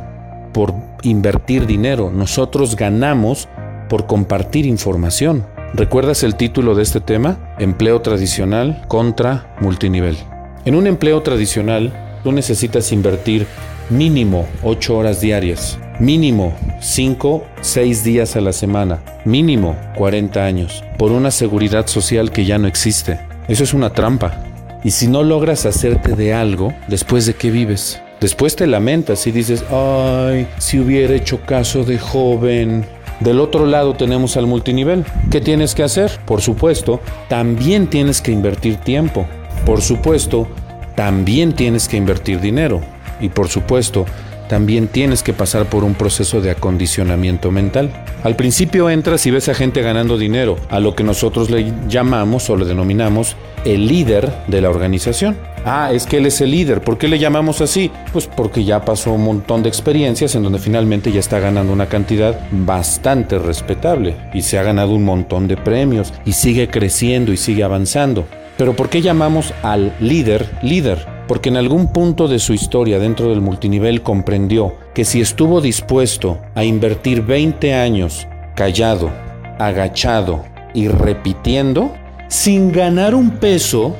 [0.52, 0.72] por
[1.02, 3.48] invertir dinero, nosotros ganamos
[3.90, 5.44] por compartir información.
[5.74, 7.54] ¿Recuerdas el título de este tema?
[7.58, 10.16] Empleo tradicional contra multinivel.
[10.64, 11.92] En un empleo tradicional,
[12.24, 13.46] tú necesitas invertir
[13.90, 21.12] mínimo 8 horas diarias, mínimo 5, 6 días a la semana, mínimo 40 años, por
[21.12, 23.20] una seguridad social que ya no existe.
[23.48, 24.44] Eso es una trampa.
[24.84, 28.00] Y si no logras hacerte de algo, después de qué vives?
[28.20, 32.86] Después te lamentas y dices, ay, si hubiera hecho caso de joven.
[33.18, 35.04] Del otro lado tenemos al multinivel.
[35.30, 36.10] ¿Qué tienes que hacer?
[36.26, 39.26] Por supuesto, también tienes que invertir tiempo.
[39.66, 40.48] Por supuesto,
[40.94, 42.80] también tienes que invertir dinero.
[43.20, 44.06] Y por supuesto,
[44.50, 47.92] también tienes que pasar por un proceso de acondicionamiento mental.
[48.24, 52.50] Al principio entras y ves a gente ganando dinero, a lo que nosotros le llamamos
[52.50, 55.36] o le denominamos el líder de la organización.
[55.64, 56.80] Ah, es que él es el líder.
[56.80, 57.92] ¿Por qué le llamamos así?
[58.12, 61.86] Pues porque ya pasó un montón de experiencias en donde finalmente ya está ganando una
[61.86, 67.36] cantidad bastante respetable y se ha ganado un montón de premios y sigue creciendo y
[67.36, 68.26] sigue avanzando.
[68.56, 71.19] Pero ¿por qué llamamos al líder líder?
[71.30, 76.40] Porque en algún punto de su historia dentro del multinivel comprendió que si estuvo dispuesto
[76.56, 79.12] a invertir 20 años callado,
[79.56, 81.94] agachado y repitiendo,
[82.26, 83.94] sin ganar un peso,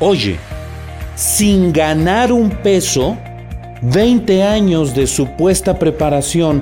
[0.00, 0.36] oye,
[1.14, 3.16] sin ganar un peso,
[3.82, 6.60] 20 años de supuesta preparación,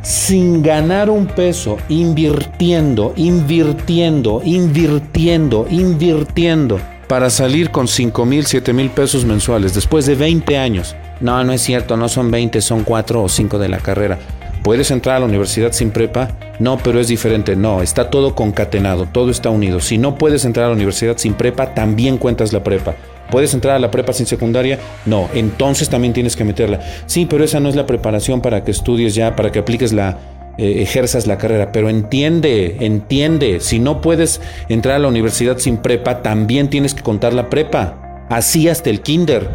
[0.00, 6.80] sin ganar un peso, invirtiendo, invirtiendo, invirtiendo, invirtiendo
[7.12, 10.96] para salir con 5 mil, 7 mil pesos mensuales después de 20 años.
[11.20, 14.18] No, no es cierto, no son 20, son 4 o 5 de la carrera.
[14.64, 16.30] ¿Puedes entrar a la universidad sin prepa?
[16.58, 17.54] No, pero es diferente.
[17.54, 19.80] No, está todo concatenado, todo está unido.
[19.80, 22.94] Si no puedes entrar a la universidad sin prepa, también cuentas la prepa.
[23.30, 24.78] ¿Puedes entrar a la prepa sin secundaria?
[25.04, 26.80] No, entonces también tienes que meterla.
[27.04, 30.16] Sí, pero esa no es la preparación para que estudies ya, para que apliques la,
[30.58, 35.78] eh, ejerzas la carrera, pero entiende, entiende, si no puedes entrar a la universidad sin
[35.78, 39.48] prepa, también tienes que contar la prepa, así hasta el kinder.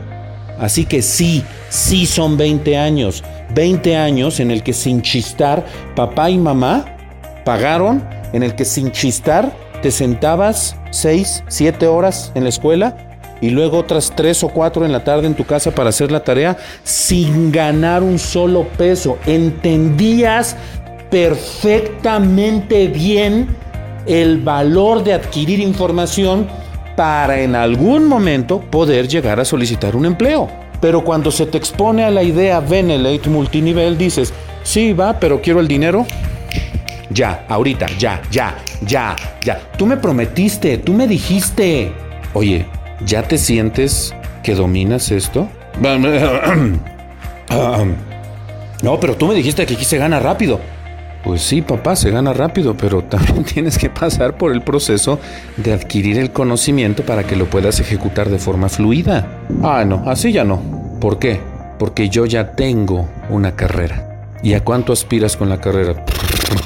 [0.60, 5.64] Así que sí, sí son 20 años, 20 años en el que sin chistar
[5.96, 6.98] papá y mamá
[7.46, 13.08] pagaron, en el que sin chistar te sentabas 6, 7 horas en la escuela
[13.42, 16.24] y luego otras 3 o 4 en la tarde en tu casa para hacer la
[16.24, 19.18] tarea sin ganar un solo peso.
[19.26, 20.56] Entendías
[21.10, 23.48] perfectamente bien
[24.06, 26.48] el valor de adquirir información
[26.96, 30.50] para en algún momento poder llegar a solicitar un empleo.
[30.82, 35.60] Pero cuando se te expone a la idea Venelate multinivel, dices, sí, va, pero quiero
[35.60, 36.06] el dinero.
[37.10, 39.60] Ya, ahorita, ya, ya, ya, ya.
[39.78, 41.91] Tú me prometiste, tú me dijiste.
[42.34, 42.65] Oye,
[43.06, 45.48] ¿ya te sientes que dominas esto?
[48.84, 50.60] No, pero tú me dijiste que aquí se gana rápido.
[51.23, 55.19] Pues sí, papá, se gana rápido, pero también tienes que pasar por el proceso
[55.58, 59.27] de adquirir el conocimiento para que lo puedas ejecutar de forma fluida.
[59.63, 60.62] Ah, no, así ya no.
[61.01, 61.39] ¿Por qué?
[61.80, 64.30] Porque yo ya tengo una carrera.
[64.43, 66.06] ¿Y a cuánto aspiras con la carrera?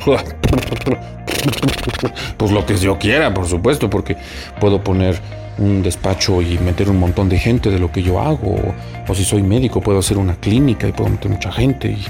[2.37, 4.17] Pues lo que yo quiera, por supuesto, porque
[4.59, 5.19] puedo poner
[5.57, 8.73] un despacho y meter un montón de gente de lo que yo hago.
[9.07, 11.91] O, si soy médico, puedo hacer una clínica y puedo meter mucha gente.
[11.91, 12.03] Y,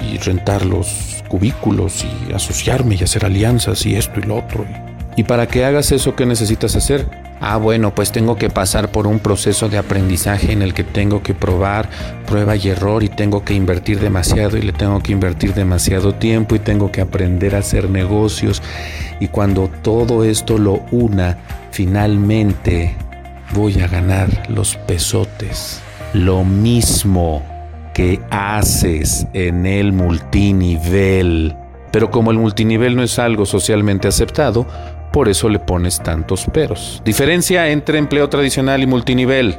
[0.00, 4.64] y rentar los cubículos y asociarme y hacer alianzas y esto y lo otro.
[5.16, 7.06] Y para que hagas eso, ¿qué necesitas hacer?
[7.40, 11.22] Ah, bueno, pues tengo que pasar por un proceso de aprendizaje en el que tengo
[11.22, 11.88] que probar
[12.26, 16.54] prueba y error y tengo que invertir demasiado y le tengo que invertir demasiado tiempo
[16.54, 18.62] y tengo que aprender a hacer negocios.
[19.20, 21.38] Y cuando todo esto lo una,
[21.70, 22.96] finalmente
[23.52, 25.80] voy a ganar los pesotes.
[26.12, 27.42] Lo mismo
[27.94, 31.56] que haces en el multinivel.
[31.90, 34.66] Pero como el multinivel no es algo socialmente aceptado,
[35.12, 37.00] por eso le pones tantos peros.
[37.04, 39.58] Diferencia entre empleo tradicional y multinivel.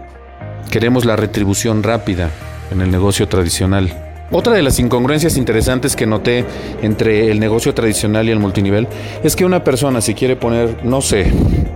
[0.69, 2.29] Queremos la retribución rápida
[2.71, 3.89] en el negocio tradicional.
[4.31, 6.43] Otra de las incongruencias interesantes que noté
[6.81, 8.87] entre el negocio tradicional y el multinivel
[9.23, 11.31] es que una persona si quiere poner, no sé,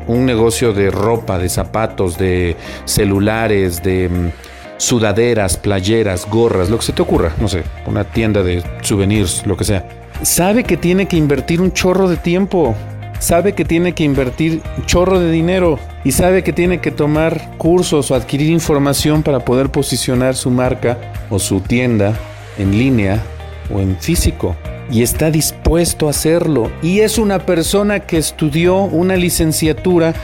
[0.07, 4.31] un negocio de ropa, de zapatos, de celulares, de mm,
[4.79, 9.55] sudaderas, playeras, gorras, lo que se te ocurra, no sé, una tienda de souvenirs, lo
[9.55, 9.87] que sea.
[10.23, 12.75] Sabe que tiene que invertir un chorro de tiempo,
[13.19, 17.57] sabe que tiene que invertir un chorro de dinero y sabe que tiene que tomar
[17.57, 20.97] cursos o adquirir información para poder posicionar su marca
[21.29, 22.17] o su tienda
[22.57, 23.21] en línea
[23.73, 24.55] o en físico.
[24.91, 26.71] y está dispuesto a hacerlo.
[26.81, 30.15] Y es una persona que estudió una licenciatura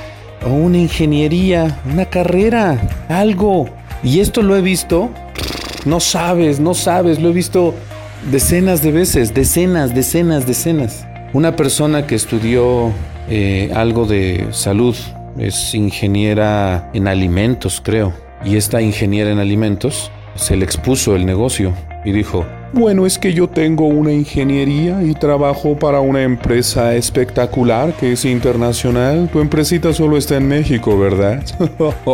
[0.44, 3.70] o una ingeniería, una carrera, algo.
[4.04, 5.10] Y esto lo he visto,
[5.86, 7.74] no sabes, no sabes, lo he visto
[8.32, 11.08] decenas de veces, decenas, decenas, decenas.
[11.34, 12.92] Una persona que estudió
[13.30, 14.96] eh, algo de salud,
[15.38, 18.14] es ingeniera en alimentos, creo.
[18.46, 23.34] Y esta ingeniera en alimentos se le expuso el negocio y dijo, bueno, es que
[23.34, 29.30] yo tengo una ingeniería y trabajo para una empresa espectacular que es internacional.
[29.32, 31.42] Tu empresita solo está en México, ¿verdad?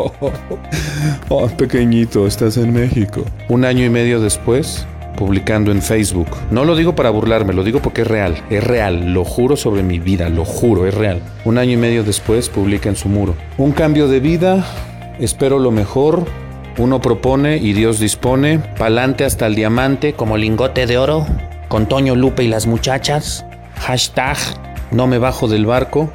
[1.30, 3.24] oh, pequeñito, estás en México.
[3.50, 4.86] Un año y medio después,
[5.18, 6.28] publicando en Facebook.
[6.52, 9.82] No lo digo para burlarme, lo digo porque es real, es real, lo juro sobre
[9.82, 11.22] mi vida, lo juro, es real.
[11.44, 13.34] Un año y medio después publica en su muro.
[13.58, 14.64] Un cambio de vida,
[15.20, 16.26] espero lo mejor,
[16.78, 18.60] uno propone y Dios dispone.
[18.78, 21.26] Pa'lante hasta el diamante como lingote de oro.
[21.68, 23.46] Con Toño Lupe y las muchachas.
[23.80, 24.38] Hashtag
[24.92, 26.12] no me bajo del barco.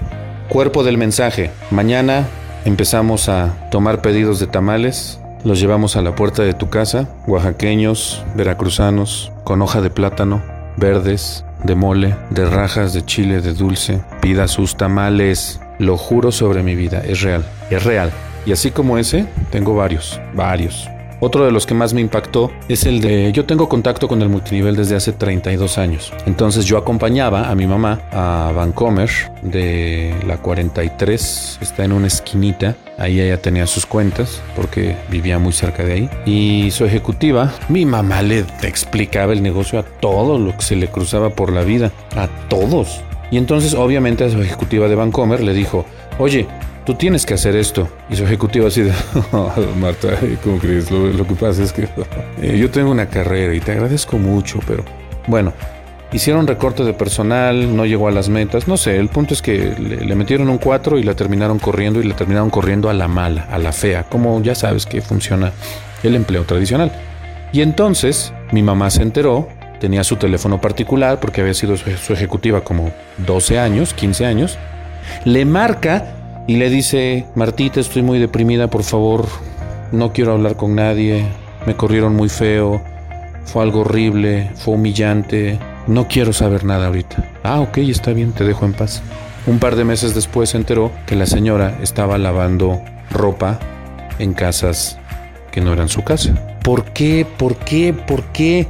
[0.48, 1.50] Cuerpo del mensaje.
[1.70, 2.26] Mañana
[2.64, 5.20] empezamos a tomar pedidos de tamales.
[5.44, 7.08] Los llevamos a la puerta de tu casa.
[7.26, 10.42] Oaxaqueños, veracruzanos, con hoja de plátano,
[10.76, 14.02] verdes, de mole, de rajas, de chile, de dulce.
[14.20, 15.60] Pida sus tamales.
[15.78, 17.02] Lo juro sobre mi vida.
[17.04, 17.44] Es real.
[17.70, 18.10] Es real.
[18.46, 20.88] Y así como ese, tengo varios, varios.
[21.18, 24.28] Otro de los que más me impactó es el de yo tengo contacto con el
[24.28, 26.12] multinivel desde hace 32 años.
[26.26, 29.11] Entonces yo acompañaba a mi mamá a Vancomer
[29.42, 35.52] de la 43, está en una esquinita, ahí ella tenía sus cuentas porque vivía muy
[35.52, 36.11] cerca de ahí.
[36.26, 40.88] Y su ejecutiva, mi mamá le explicaba el negocio a todo lo que se le
[40.88, 43.00] cruzaba por la vida, a todos.
[43.30, 45.87] Y entonces obviamente a su ejecutiva de Vancomer le dijo,
[46.18, 46.46] oye,
[46.87, 47.88] tú tienes que hacer esto.
[48.09, 48.92] Y su ejecutivo así de,
[49.81, 50.90] Marta, ¿cómo crees?
[50.90, 51.88] Lo, que pasa es que
[52.40, 54.85] eh, yo tengo una carrera y te agradezco mucho, pero
[55.27, 55.53] bueno,
[56.12, 59.75] hicieron recorte de personal, no llegó a las metas, no sé, el punto es que
[59.77, 63.49] le, metieron un 4 y la terminaron corriendo y la terminaron corriendo a la mala,
[63.51, 65.53] a la fea, como ya sabes que funciona
[66.05, 66.92] el empleo tradicional.
[67.53, 69.49] Y entonces mi mamá se enteró,
[69.81, 72.92] tenía su teléfono particular porque había sido su, su ejecutiva como
[73.27, 74.59] 12 años, 15 años,
[75.25, 76.15] le marca
[76.46, 79.26] y le dice, Martita, estoy muy deprimida, por favor,
[79.92, 81.26] no quiero hablar con nadie,
[81.66, 82.80] me corrieron muy feo,
[83.44, 87.24] fue algo horrible, fue humillante, no quiero saber nada ahorita.
[87.42, 89.02] Ah, ok, está bien, te dejo en paz.
[89.46, 92.80] Un par de meses después se enteró que la señora estaba lavando
[93.11, 93.59] ropa
[94.18, 94.98] en casas
[95.52, 96.35] que no eran su casa.
[96.62, 97.26] ¿Por qué?
[97.38, 97.92] ¿Por qué?
[97.92, 98.66] ¿Por qué?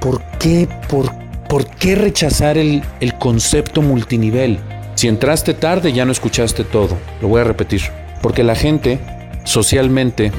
[0.00, 0.68] ¿Por qué?
[0.88, 1.12] ¿Por,
[1.48, 4.58] por qué rechazar el, el concepto multinivel?
[4.98, 6.98] Si entraste tarde ya no escuchaste todo.
[7.22, 7.82] Lo voy a repetir.
[8.20, 8.98] Porque la gente
[9.44, 10.32] socialmente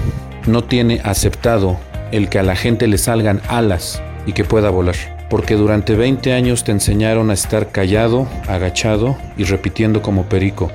[0.48, 1.78] no tiene aceptado
[2.12, 4.98] el que a la gente le salgan alas y que pueda volar.
[5.30, 10.70] Porque durante 20 años te enseñaron a estar callado, agachado y repitiendo como perico.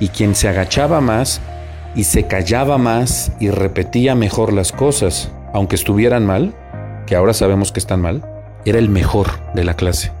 [0.00, 1.40] Y quien se agachaba más
[1.94, 6.56] y se callaba más y repetía mejor las cosas, aunque estuvieran mal,
[7.06, 8.20] que ahora sabemos que están mal,
[8.64, 10.17] era el mejor de la clase.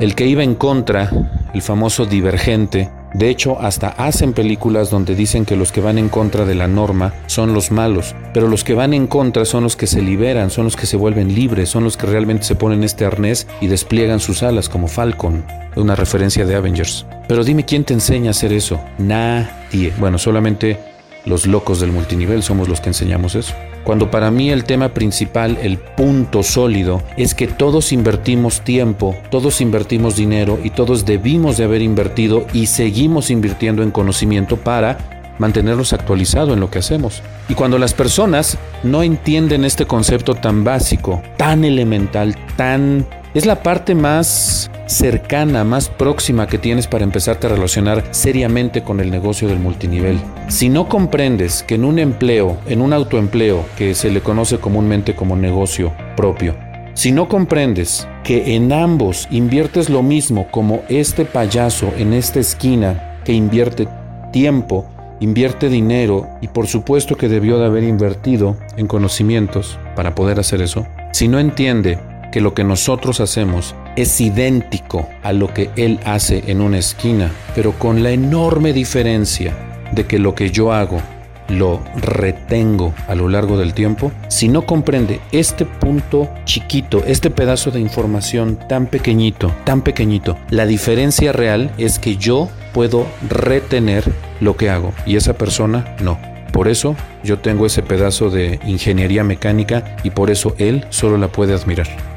[0.00, 1.10] El que iba en contra,
[1.54, 6.08] el famoso divergente, de hecho, hasta hacen películas donde dicen que los que van en
[6.08, 9.76] contra de la norma son los malos, pero los que van en contra son los
[9.76, 12.82] que se liberan, son los que se vuelven libres, son los que realmente se ponen
[12.82, 15.44] este arnés y despliegan sus alas como Falcon,
[15.76, 17.06] una referencia de Avengers.
[17.28, 18.80] Pero dime quién te enseña a hacer eso.
[18.98, 19.92] Nadie.
[20.00, 20.76] Bueno, solamente
[21.24, 23.54] los locos del multinivel somos los que enseñamos eso.
[23.84, 29.60] Cuando para mí el tema principal, el punto sólido, es que todos invertimos tiempo, todos
[29.60, 35.92] invertimos dinero y todos debimos de haber invertido y seguimos invirtiendo en conocimiento para mantenernos
[35.92, 37.22] actualizados en lo que hacemos.
[37.48, 43.62] Y cuando las personas no entienden este concepto tan básico, tan elemental, tan es la
[43.62, 49.48] parte más cercana, más próxima que tienes para empezarte a relacionar seriamente con el negocio
[49.48, 50.20] del multinivel.
[50.48, 55.16] Si no comprendes que en un empleo, en un autoempleo que se le conoce comúnmente
[55.16, 56.54] como negocio propio,
[56.94, 63.18] si no comprendes que en ambos inviertes lo mismo como este payaso en esta esquina
[63.24, 63.88] que invierte
[64.32, 64.86] tiempo,
[65.18, 70.62] invierte dinero y por supuesto que debió de haber invertido en conocimientos para poder hacer
[70.62, 71.98] eso, si no entiende
[72.34, 77.30] que lo que nosotros hacemos es idéntico a lo que él hace en una esquina,
[77.54, 79.54] pero con la enorme diferencia
[79.92, 81.00] de que lo que yo hago
[81.46, 87.70] lo retengo a lo largo del tiempo, si no comprende este punto chiquito, este pedazo
[87.70, 94.56] de información tan pequeñito, tan pequeñito, la diferencia real es que yo puedo retener lo
[94.56, 96.18] que hago y esa persona no.
[96.52, 101.28] Por eso yo tengo ese pedazo de ingeniería mecánica y por eso él solo la
[101.28, 102.13] puede admirar.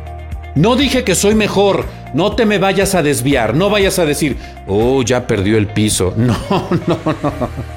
[0.57, 4.37] No dije que soy mejor, No te me vayas a desviar, no vayas a decir,
[4.65, 6.13] oh, ya perdió el piso.
[6.17, 6.35] No,
[6.87, 6.97] no,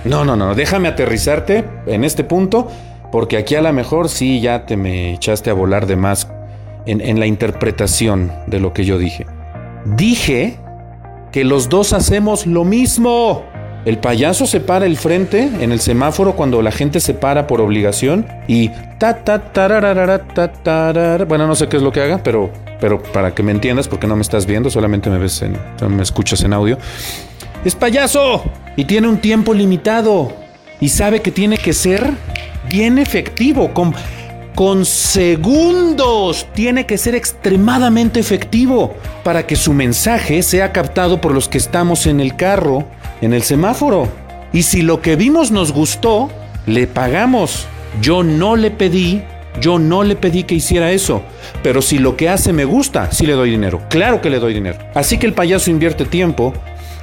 [0.04, 2.70] no, no, no, no, déjame aterrizarte en este punto,
[3.12, 6.28] porque aquí a lo mejor sí ya te me echaste a volar de más
[6.86, 9.26] en, en la interpretación de lo que yo dije.
[9.84, 10.56] Dije
[11.32, 13.44] que los dos hacemos lo mismo.
[13.84, 17.62] El payaso se para el frente en el semáforo cuando la gente se para por
[17.62, 18.68] obligación y
[18.98, 23.42] ta ta ta bueno no sé qué es lo que haga, pero pero para que
[23.42, 25.56] me entiendas porque no me estás viendo, solamente me ves en
[25.88, 26.76] me escuchas en audio.
[27.64, 28.44] Es payaso
[28.76, 30.32] y tiene un tiempo limitado
[30.78, 32.10] y sabe que tiene que ser
[32.68, 33.94] bien efectivo con
[34.54, 36.46] con segundos.
[36.52, 42.06] Tiene que ser extremadamente efectivo para que su mensaje sea captado por los que estamos
[42.06, 42.84] en el carro
[43.20, 44.08] en el semáforo.
[44.52, 46.30] Y si lo que vimos nos gustó,
[46.66, 47.66] le pagamos.
[48.00, 49.22] Yo no le pedí,
[49.60, 51.22] yo no le pedí que hiciera eso.
[51.62, 53.82] Pero si lo que hace me gusta, sí le doy dinero.
[53.88, 54.78] Claro que le doy dinero.
[54.94, 56.52] Así que el payaso invierte tiempo,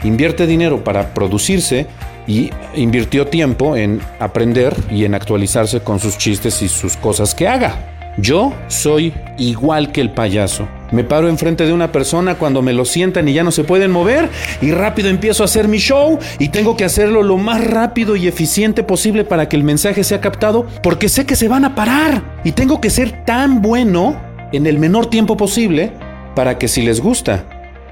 [0.03, 1.87] invierte dinero para producirse
[2.27, 7.47] y invirtió tiempo en aprender y en actualizarse con sus chistes y sus cosas que
[7.47, 7.96] haga.
[8.17, 10.67] Yo soy igual que el payaso.
[10.91, 13.91] Me paro enfrente de una persona cuando me lo sientan y ya no se pueden
[13.91, 14.29] mover
[14.61, 18.27] y rápido empiezo a hacer mi show y tengo que hacerlo lo más rápido y
[18.27, 22.23] eficiente posible para que el mensaje sea captado porque sé que se van a parar
[22.43, 24.19] y tengo que ser tan bueno
[24.51, 25.91] en el menor tiempo posible
[26.35, 27.43] para que si les gusta,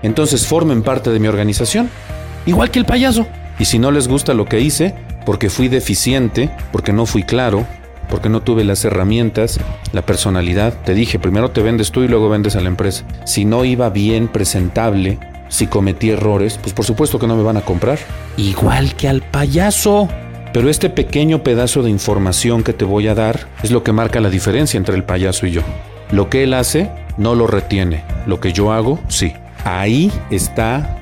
[0.01, 1.89] entonces formen parte de mi organización,
[2.45, 3.27] igual que el payaso.
[3.59, 4.93] Y si no les gusta lo que hice,
[5.25, 7.65] porque fui deficiente, porque no fui claro,
[8.09, 9.59] porque no tuve las herramientas,
[9.93, 10.73] la personalidad.
[10.83, 13.05] Te dije, primero te vendes tú y luego vendes a la empresa.
[13.25, 17.57] Si no iba bien presentable, si cometí errores, pues por supuesto que no me van
[17.57, 17.99] a comprar.
[18.37, 20.09] Igual que al payaso.
[20.53, 24.21] Pero este pequeño pedazo de información que te voy a dar es lo que marca
[24.21, 25.61] la diferencia entre el payaso y yo.
[26.11, 29.33] Lo que él hace no lo retiene, lo que yo hago sí.
[29.65, 30.99] Ahí está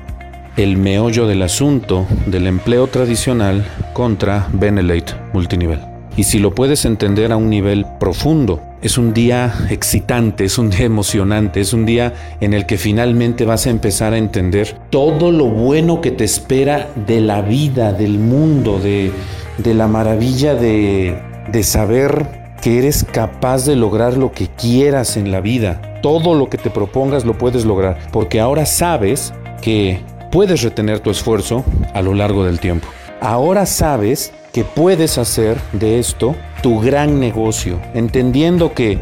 [0.56, 5.93] el meollo del asunto del empleo tradicional contra Benelete multinivel.
[6.16, 10.70] Y si lo puedes entender a un nivel profundo, es un día excitante, es un
[10.70, 15.32] día emocionante, es un día en el que finalmente vas a empezar a entender todo
[15.32, 19.10] lo bueno que te espera de la vida, del mundo, de,
[19.58, 21.18] de la maravilla de,
[21.50, 26.00] de saber que eres capaz de lograr lo que quieras en la vida.
[26.00, 30.00] Todo lo que te propongas lo puedes lograr, porque ahora sabes que
[30.30, 32.86] puedes retener tu esfuerzo a lo largo del tiempo.
[33.20, 38.98] Ahora sabes que puedes hacer de esto tu gran negocio, entendiendo que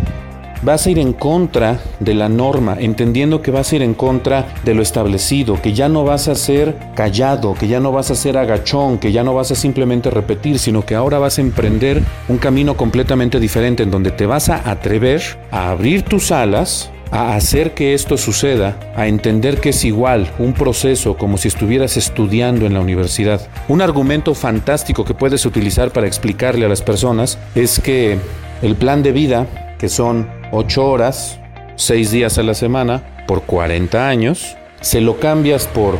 [0.63, 4.47] vas a ir en contra de la norma, entendiendo que vas a ir en contra
[4.65, 8.15] de lo establecido, que ya no vas a ser callado, que ya no vas a
[8.15, 12.03] ser agachón, que ya no vas a simplemente repetir, sino que ahora vas a emprender
[12.29, 17.37] un camino completamente diferente en donde te vas a atrever a abrir tus alas a
[17.37, 22.65] hacer que esto suceda, a entender que es igual un proceso como si estuvieras estudiando
[22.65, 23.49] en la universidad.
[23.69, 28.19] Un argumento fantástico que puedes utilizar para explicarle a las personas es que
[28.63, 29.47] el plan de vida,
[29.79, 31.39] que son 8 horas,
[31.77, 35.99] 6 días a la semana, por 40 años, se lo cambias por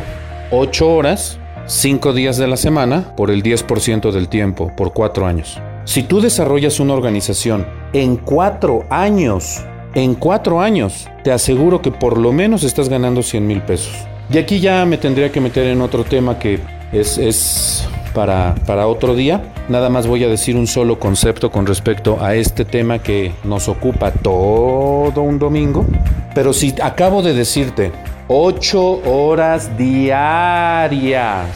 [0.49, 1.37] 8 horas,
[1.67, 5.61] 5 días de la semana, por el 10% del tiempo, por 4 años.
[5.85, 9.63] Si tú desarrollas una organización en 4 años,
[9.95, 13.93] en cuatro años te aseguro que por lo menos estás ganando 100 mil pesos.
[14.31, 16.59] Y aquí ya me tendría que meter en otro tema que
[16.91, 19.53] es, para, para otro día.
[19.69, 23.67] Nada más voy a decir un solo concepto con respecto a este tema que nos
[23.67, 25.85] ocupa todo un domingo.
[26.33, 27.91] Pero si acabo de decirte
[28.27, 31.47] 8 horas diarias,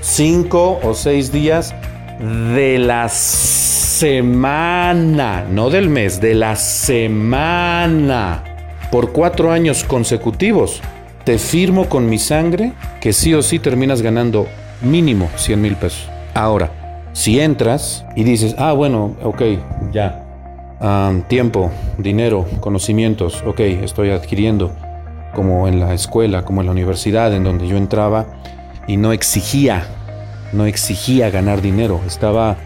[0.00, 1.74] 5 o 6 días
[2.20, 8.42] de las semana, no del mes, de la semana,
[8.90, 10.80] por cuatro años consecutivos,
[11.24, 14.46] te firmo con mi sangre que sí o sí terminas ganando
[14.80, 16.08] mínimo 100 mil pesos.
[16.32, 16.70] Ahora,
[17.12, 19.42] si entras y dices, ah, bueno, ok,
[19.92, 20.24] ya,
[21.28, 24.72] tiempo, dinero, conocimientos, ok, estoy adquiriendo,
[25.34, 28.26] como en la escuela, como en la universidad, en donde yo entraba
[28.86, 29.86] y no exigía,
[30.52, 32.56] no exigía ganar dinero, estaba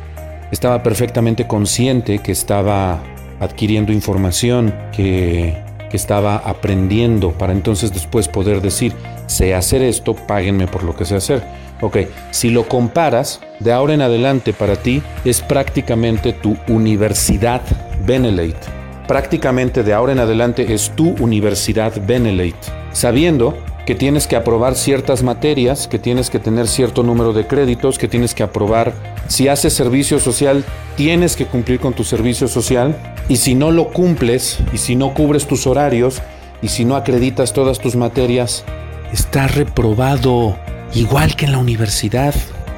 [0.55, 3.03] estaba perfectamente consciente que estaba
[3.41, 5.63] adquiriendo información, que,
[5.95, 8.93] estaba aprendiendo para entonces después poder decir,
[9.29, 11.41] sé hacer esto, páguenme por lo que sé hacer.
[11.83, 11.99] Ok,
[12.33, 17.63] si lo comparas, de ahora en adelante para ti es prácticamente tu universidad
[18.05, 18.67] Benelete.
[19.07, 23.57] Prácticamente de ahora en adelante es tu universidad Benelete, sabiendo
[23.87, 28.09] que tienes que aprobar ciertas materias, que tienes que tener cierto número de créditos, que
[28.09, 28.93] tienes que aprobar.
[29.29, 30.65] Si haces servicio social,
[30.97, 32.97] tienes que cumplir con tu servicio social.
[33.29, 36.23] Y si no lo cumples, y si no cubres tus horarios,
[36.63, 38.65] y si no acreditas todas tus materias,
[39.13, 40.57] estás reprobado,
[40.95, 42.35] igual que en la universidad.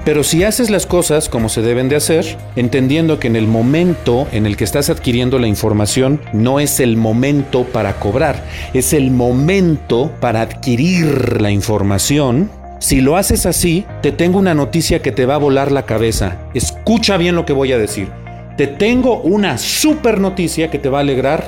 [0.06, 4.28] Pero si haces las cosas como se deben de hacer, entendiendo que en el momento
[4.30, 9.10] en el que estás adquiriendo la información no es el momento para cobrar, es el
[9.10, 15.26] momento para adquirir la información, si lo haces así, te tengo una noticia que te
[15.26, 16.36] va a volar la cabeza.
[16.54, 18.08] Escucha bien lo que voy a decir.
[18.56, 21.42] Te tengo una super noticia que te va a alegrar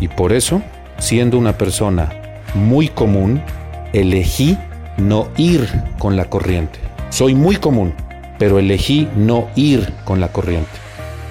[0.00, 0.62] Y por eso,
[0.98, 2.10] siendo una persona
[2.54, 3.42] muy común,
[3.92, 4.56] elegí
[4.96, 5.68] no ir
[5.98, 6.78] con la corriente.
[7.10, 7.92] Soy muy común,
[8.38, 10.70] pero elegí no ir con la corriente.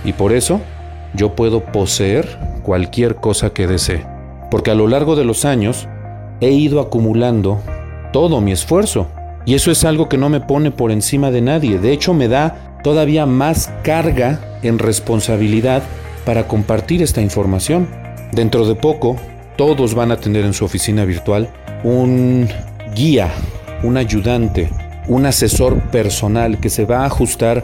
[0.03, 0.61] Y por eso
[1.13, 4.05] yo puedo poseer cualquier cosa que desee.
[4.51, 5.87] Porque a lo largo de los años
[6.41, 7.59] he ido acumulando
[8.11, 9.07] todo mi esfuerzo.
[9.45, 11.77] Y eso es algo que no me pone por encima de nadie.
[11.79, 15.83] De hecho, me da todavía más carga en responsabilidad
[16.25, 17.87] para compartir esta información.
[18.31, 19.17] Dentro de poco,
[19.57, 21.49] todos van a tener en su oficina virtual
[21.83, 22.47] un
[22.95, 23.31] guía,
[23.83, 24.69] un ayudante,
[25.07, 27.63] un asesor personal que se va a ajustar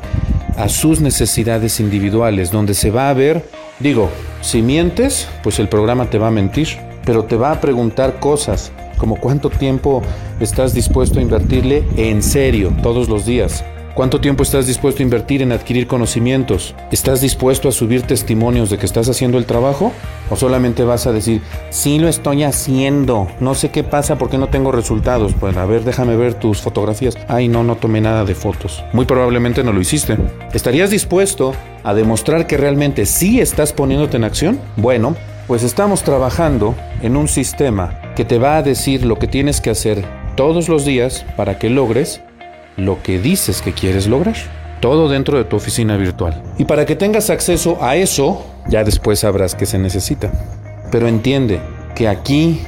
[0.57, 3.45] a sus necesidades individuales, donde se va a ver,
[3.79, 4.09] digo,
[4.41, 6.67] si mientes, pues el programa te va a mentir,
[7.05, 10.03] pero te va a preguntar cosas como cuánto tiempo
[10.39, 13.63] estás dispuesto a invertirle en serio todos los días.
[13.93, 16.73] ¿Cuánto tiempo estás dispuesto a invertir en adquirir conocimientos?
[16.91, 19.91] ¿Estás dispuesto a subir testimonios de que estás haciendo el trabajo?
[20.29, 24.47] ¿O solamente vas a decir, sí lo estoy haciendo, no sé qué pasa porque no
[24.47, 25.33] tengo resultados?
[25.37, 27.17] Pues a ver, déjame ver tus fotografías.
[27.27, 28.81] Ay, no, no tomé nada de fotos.
[28.93, 30.17] Muy probablemente no lo hiciste.
[30.53, 34.59] ¿Estarías dispuesto a demostrar que realmente sí estás poniéndote en acción?
[34.77, 35.17] Bueno,
[35.47, 39.69] pues estamos trabajando en un sistema que te va a decir lo que tienes que
[39.69, 40.05] hacer
[40.37, 42.21] todos los días para que logres
[42.85, 44.35] lo que dices que quieres lograr.
[44.79, 46.41] Todo dentro de tu oficina virtual.
[46.57, 50.31] Y para que tengas acceso a eso, ya después sabrás que se necesita.
[50.91, 51.59] Pero entiende
[51.95, 52.61] que aquí,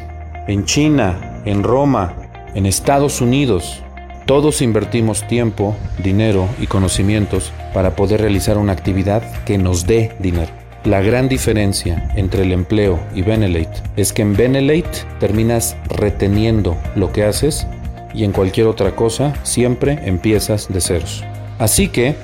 [0.48, 2.14] en China, en Roma,
[2.54, 3.82] en Estados Unidos,
[4.26, 10.52] todos invertimos tiempo, dinero y conocimientos para poder realizar una actividad que nos dé dinero.
[10.86, 17.12] La gran diferencia entre el empleo y Benelate es que en Benelate terminas reteniendo lo
[17.12, 17.68] que haces
[18.14, 21.24] y en cualquier otra cosa siempre empiezas de ceros.
[21.60, 22.16] Así que,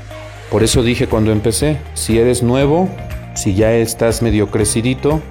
[0.50, 2.90] por eso dije cuando empecé, si eres nuevo,
[3.36, 5.22] si ya estás medio crecidito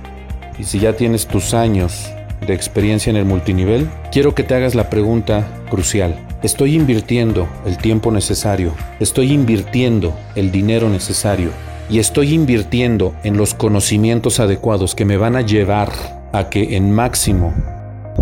[0.58, 2.10] y si ya tienes tus años
[2.46, 6.18] de experiencia en el multinivel, quiero que te hagas la pregunta crucial.
[6.42, 11.50] Estoy invirtiendo el tiempo necesario, estoy invirtiendo el dinero necesario
[11.90, 15.90] y estoy invirtiendo en los conocimientos adecuados que me van a llevar
[16.32, 17.52] a que en máximo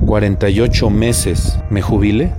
[0.04, 2.32] 48 meses me jubile?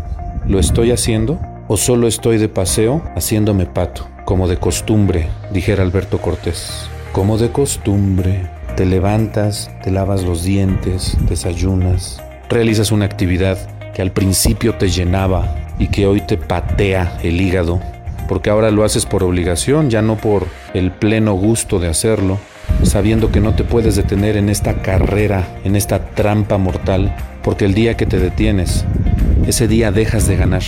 [0.47, 1.39] ¿Lo estoy haciendo?
[1.67, 6.87] ¿O solo estoy de paseo haciéndome pato, como de costumbre, dijera Alberto Cortés?
[7.11, 13.57] Como de costumbre, te levantas, te lavas los dientes, desayunas, realizas una actividad
[13.93, 17.81] que al principio te llenaba y que hoy te patea el hígado,
[18.29, 22.37] porque ahora lo haces por obligación, ya no por el pleno gusto de hacerlo,
[22.83, 27.15] sabiendo que no te puedes detener en esta carrera, en esta trampa mortal,
[27.47, 28.83] porque el día que te detienes,
[29.47, 30.63] ese día dejas de ganar.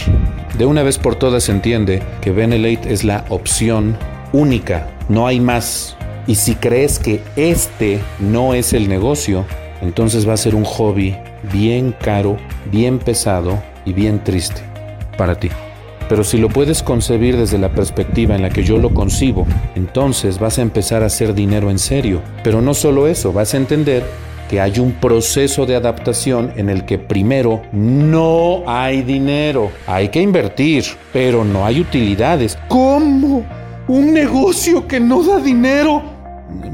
[0.57, 3.97] De una vez por todas entiende que Benelate es la opción
[4.31, 5.97] única, no hay más.
[6.25, 9.43] Y si crees que este no es el negocio,
[9.81, 11.17] entonces va a ser un hobby
[11.51, 12.37] bien caro,
[12.71, 14.61] bien pesado y bien triste
[15.17, 15.49] para ti.
[16.07, 20.39] Pero si lo puedes concebir desde la perspectiva en la que yo lo concibo, entonces
[20.39, 22.21] vas a empezar a hacer dinero en serio.
[22.41, 24.01] Pero no solo eso, vas a entender
[24.49, 30.21] que hay un proceso de adaptación en el que primero no hay dinero, hay que
[30.21, 30.83] invertir,
[31.13, 32.57] pero no hay utilidades.
[32.67, 33.45] ¿Cómo?
[33.87, 36.01] ¿Un negocio que no da dinero?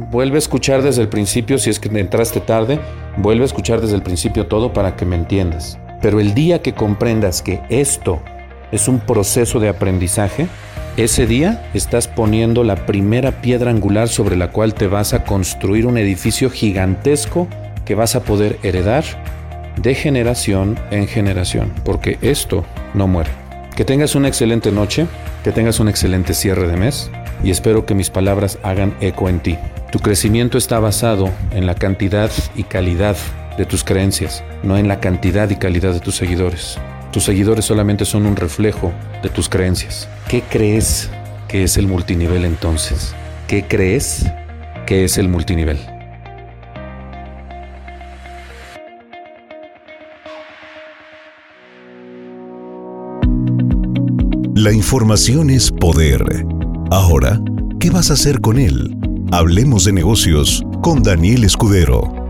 [0.10, 2.80] Vuelve a escuchar desde el principio, si es que entraste tarde,
[3.18, 5.78] vuelve a escuchar desde el principio todo para que me entiendas.
[6.02, 8.22] Pero el día que comprendas que esto
[8.72, 10.48] es un proceso de aprendizaje,
[10.96, 15.88] ese día estás poniendo la primera piedra angular sobre la cual te vas a construir
[15.88, 17.50] un edificio gigantesco
[17.86, 19.04] que vas a poder heredar
[19.78, 23.30] de generación en generación, porque esto no muere.
[23.76, 25.08] Que tengas una excelente noche,
[25.44, 27.12] que tengas un excelente cierre de mes
[27.44, 29.58] y espero que mis palabras hagan eco en ti.
[29.92, 33.16] Tu crecimiento está basado en la cantidad y calidad
[33.58, 36.78] de tus creencias, no en la cantidad y calidad de tus seguidores.
[37.12, 38.92] Tus seguidores solamente son un reflejo
[39.24, 40.10] de tus creencias.
[40.28, 41.10] ¿Qué crees
[41.48, 43.14] que es el multinivel entonces?
[43.48, 44.26] ¿Qué crees
[44.86, 45.95] que es el multinivel?
[54.58, 56.24] La información es poder.
[56.90, 57.42] Ahora,
[57.78, 58.98] ¿qué vas a hacer con él?
[59.34, 62.25] Hablemos de negocios con Daniel Escudero.